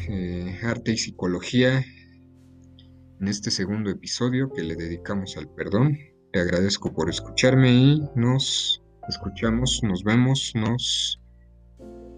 eh, 0.09 0.61
Arte 0.63 0.93
y 0.93 0.97
Psicología, 0.97 1.85
en 3.21 3.27
este 3.27 3.51
segundo 3.51 3.91
episodio 3.91 4.49
que 4.55 4.63
le 4.63 4.77
dedicamos 4.77 5.37
al 5.37 5.53
perdón. 5.57 5.99
Te 6.33 6.41
agradezco 6.41 6.93
por 6.93 7.11
escucharme 7.11 7.73
y 7.73 8.09
nos 8.15 8.83
escuchamos, 9.09 9.81
nos 9.83 10.05
vemos, 10.05 10.53
nos 10.55 11.21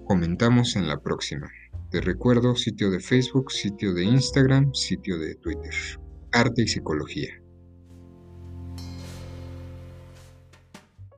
comentamos 0.05 0.77
en 0.77 0.87
la 0.87 1.01
próxima. 1.01 1.51
Te 1.91 2.03
recuerdo 2.03 2.55
sitio 2.55 2.91
de 2.91 3.01
Facebook, 3.01 3.51
sitio 3.51 3.95
de 3.95 4.05
Instagram, 4.05 4.75
sitio 4.75 5.19
de 5.19 5.35
Twitter. 5.37 5.75
Arte 6.31 6.63
y 6.63 6.69
Psicología. 6.69 7.42